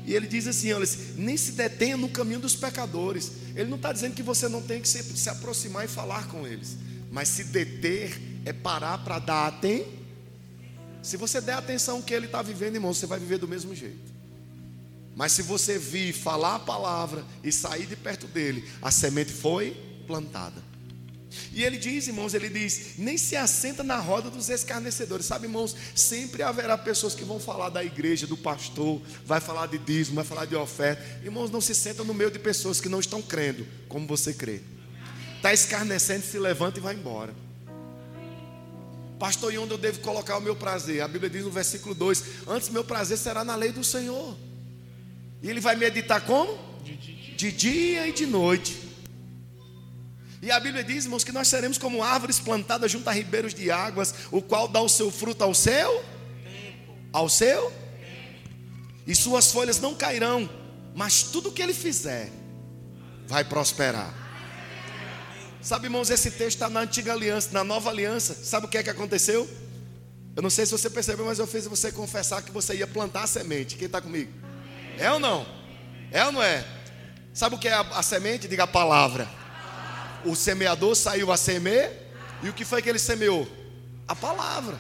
[0.07, 3.33] E ele diz assim: olha, nem se detenha no caminho dos pecadores.
[3.55, 6.47] Ele não está dizendo que você não tem que se, se aproximar e falar com
[6.47, 6.77] eles.
[7.11, 9.97] Mas se deter é parar para dar atenção.
[11.03, 13.75] Se você der atenção ao que ele está vivendo, irmão, você vai viver do mesmo
[13.75, 14.13] jeito.
[15.15, 19.71] Mas se você vir falar a palavra e sair de perto dele, a semente foi
[20.07, 20.66] plantada.
[21.53, 25.27] E ele diz, irmãos, ele diz: nem se assenta na roda dos escarnecedores.
[25.27, 29.79] Sabe, irmãos, sempre haverá pessoas que vão falar da igreja, do pastor, vai falar de
[29.79, 31.03] dízimo, vai falar de oferta.
[31.23, 34.61] Irmãos, não se sentam no meio de pessoas que não estão crendo como você crê.
[35.37, 37.35] Está escarnecendo, se levanta e vai embora.
[39.19, 41.01] Pastor, e onde eu devo colocar o meu prazer?
[41.01, 44.37] A Bíblia diz no versículo 2: Antes meu prazer será na lei do Senhor.
[45.43, 46.59] E ele vai meditar como?
[47.37, 48.86] De dia e de noite.
[50.47, 53.69] E a Bíblia diz, irmãos, que nós seremos como árvores plantadas junto a ribeiros de
[53.69, 56.05] águas, o qual dá o seu fruto ao seu
[57.13, 57.73] ao seu
[59.05, 60.49] e suas folhas não cairão,
[60.95, 62.31] mas tudo que ele fizer
[63.27, 64.15] vai prosperar.
[65.61, 68.33] Sabe, irmãos, esse texto está na antiga aliança, na nova aliança.
[68.33, 69.51] Sabe o que é que aconteceu?
[70.37, 73.25] Eu não sei se você percebeu, mas eu fiz você confessar que você ia plantar
[73.25, 73.75] a semente.
[73.75, 74.33] Quem está comigo?
[74.97, 75.45] É ou não?
[76.13, 76.65] É ou não é?
[77.35, 78.47] Sabe o que é a, a semente?
[78.47, 79.36] Diga a palavra.
[80.25, 81.91] O semeador saiu a semear.
[82.43, 83.47] E o que foi que ele semeou?
[84.07, 84.79] A palavra.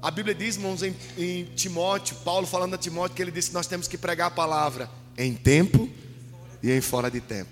[0.00, 3.54] A Bíblia diz, irmãos, em, em Timóteo, Paulo falando a Timóteo, que ele disse que
[3.54, 5.88] nós temos que pregar a palavra em tempo
[6.62, 7.50] e em fora de tempo.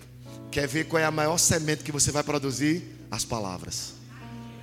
[0.51, 3.07] Quer ver qual é a maior semente que você vai produzir?
[3.11, 3.95] As palavras.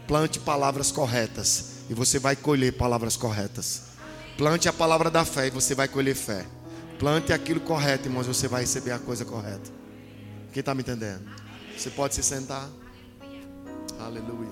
[0.08, 3.84] Plante palavras corretas e você vai colher palavras corretas.
[4.38, 6.46] Plante a palavra da fé e você vai colher fé.
[6.98, 9.72] Plante aquilo correto, irmãos, você vai receber a coisa correta.
[10.52, 11.24] Quem está me entendendo?
[11.80, 12.70] Você pode se sentar.
[13.98, 14.52] Aleluia.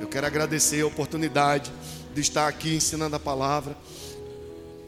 [0.00, 1.72] Eu quero agradecer a oportunidade
[2.14, 3.76] de estar aqui ensinando a palavra.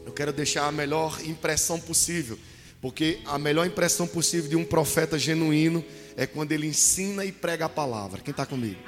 [0.05, 2.39] Eu quero deixar a melhor impressão possível,
[2.79, 5.83] porque a melhor impressão possível de um profeta genuíno
[6.15, 8.21] é quando ele ensina e prega a palavra.
[8.21, 8.79] Quem está comigo?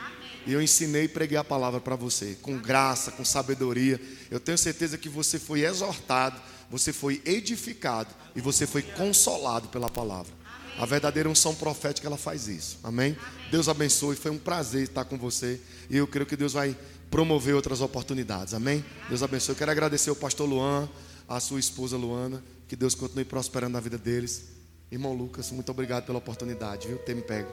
[0.48, 4.00] E eu ensinei e preguei a palavra para você, com graça, com sabedoria.
[4.32, 9.90] Eu tenho certeza que você foi exortado, você foi edificado e você foi consolado pela
[9.90, 10.41] palavra.
[10.78, 12.80] A verdadeira unção profética ela faz isso.
[12.84, 13.16] Amém?
[13.50, 14.16] Deus abençoe.
[14.16, 15.60] Foi um prazer estar com você.
[15.90, 16.76] E eu creio que Deus vai
[17.10, 18.54] promover outras oportunidades.
[18.54, 18.84] Amém?
[19.10, 19.54] Deus abençoe.
[19.54, 20.90] Eu quero agradecer ao pastor Luan,
[21.28, 22.44] a sua esposa Luana.
[22.68, 24.46] Que Deus continue prosperando na vida deles.
[24.92, 26.98] Irmão Lucas, muito obrigado pela oportunidade, viu?
[26.98, 27.52] Tem me pego.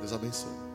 [0.00, 0.67] Deus abençoe.